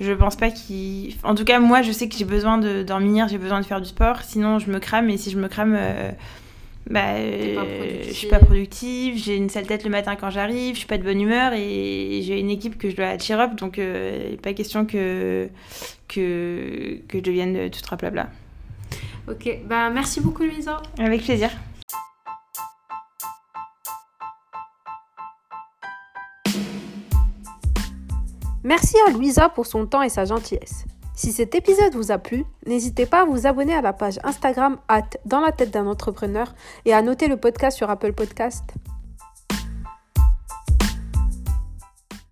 je 0.00 0.12
pense 0.12 0.36
pas 0.36 0.50
qu'il. 0.50 1.14
En 1.22 1.34
tout 1.34 1.44
cas, 1.44 1.60
moi, 1.60 1.82
je 1.82 1.92
sais 1.92 2.08
que 2.08 2.16
j'ai 2.16 2.24
besoin 2.24 2.58
de 2.58 2.82
dormir, 2.82 3.28
j'ai 3.28 3.38
besoin 3.38 3.60
de 3.60 3.66
faire 3.66 3.80
du 3.80 3.88
sport. 3.88 4.22
Sinon, 4.22 4.58
je 4.58 4.70
me 4.70 4.78
crame. 4.78 5.08
Et 5.10 5.16
si 5.16 5.30
je 5.30 5.38
me 5.38 5.48
crame, 5.48 5.76
euh, 5.76 6.10
bah, 6.88 7.16
je 7.16 8.12
suis 8.12 8.28
pas 8.28 8.38
productive. 8.38 9.16
J'ai 9.16 9.36
une 9.36 9.48
sale 9.48 9.66
tête 9.66 9.84
le 9.84 9.90
matin 9.90 10.16
quand 10.16 10.30
j'arrive. 10.30 10.74
Je 10.74 10.80
suis 10.80 10.86
pas 10.86 10.98
de 10.98 11.02
bonne 11.02 11.20
humeur 11.20 11.52
et 11.54 12.20
j'ai 12.22 12.38
une 12.38 12.50
équipe 12.50 12.76
que 12.76 12.90
je 12.90 12.96
dois 12.96 13.18
cheer 13.18 13.40
up. 13.40 13.54
Donc, 13.54 13.78
euh, 13.78 14.36
pas 14.42 14.52
question 14.52 14.84
que 14.84 15.48
que 16.08 17.00
que 17.08 17.18
je 17.18 17.22
devienne 17.22 17.70
tout 17.70 17.80
raplabla. 17.88 18.28
Ok. 19.28 19.60
Bah, 19.66 19.88
merci 19.90 20.20
beaucoup, 20.20 20.44
Louisa. 20.44 20.82
Avec 20.98 21.22
plaisir. 21.22 21.50
Merci 28.62 28.96
à 29.06 29.10
Louisa 29.10 29.50
pour 29.50 29.66
son 29.66 29.86
temps 29.86 30.02
et 30.02 30.08
sa 30.08 30.24
gentillesse. 30.24 30.86
Si 31.14 31.32
cet 31.32 31.54
épisode 31.54 31.94
vous 31.94 32.10
a 32.10 32.18
plu, 32.18 32.44
n'hésitez 32.66 33.06
pas 33.06 33.22
à 33.22 33.24
vous 33.24 33.46
abonner 33.46 33.74
à 33.74 33.80
la 33.80 33.92
page 33.92 34.18
Instagram 34.24 34.78
at 34.88 35.02
dans 35.24 35.40
la 35.40 35.52
tête 35.52 35.70
d'un 35.70 35.86
entrepreneur 35.86 36.52
et 36.84 36.92
à 36.92 37.02
noter 37.02 37.28
le 37.28 37.36
podcast 37.36 37.76
sur 37.76 37.88
Apple 37.88 38.12
Podcast. 38.12 38.64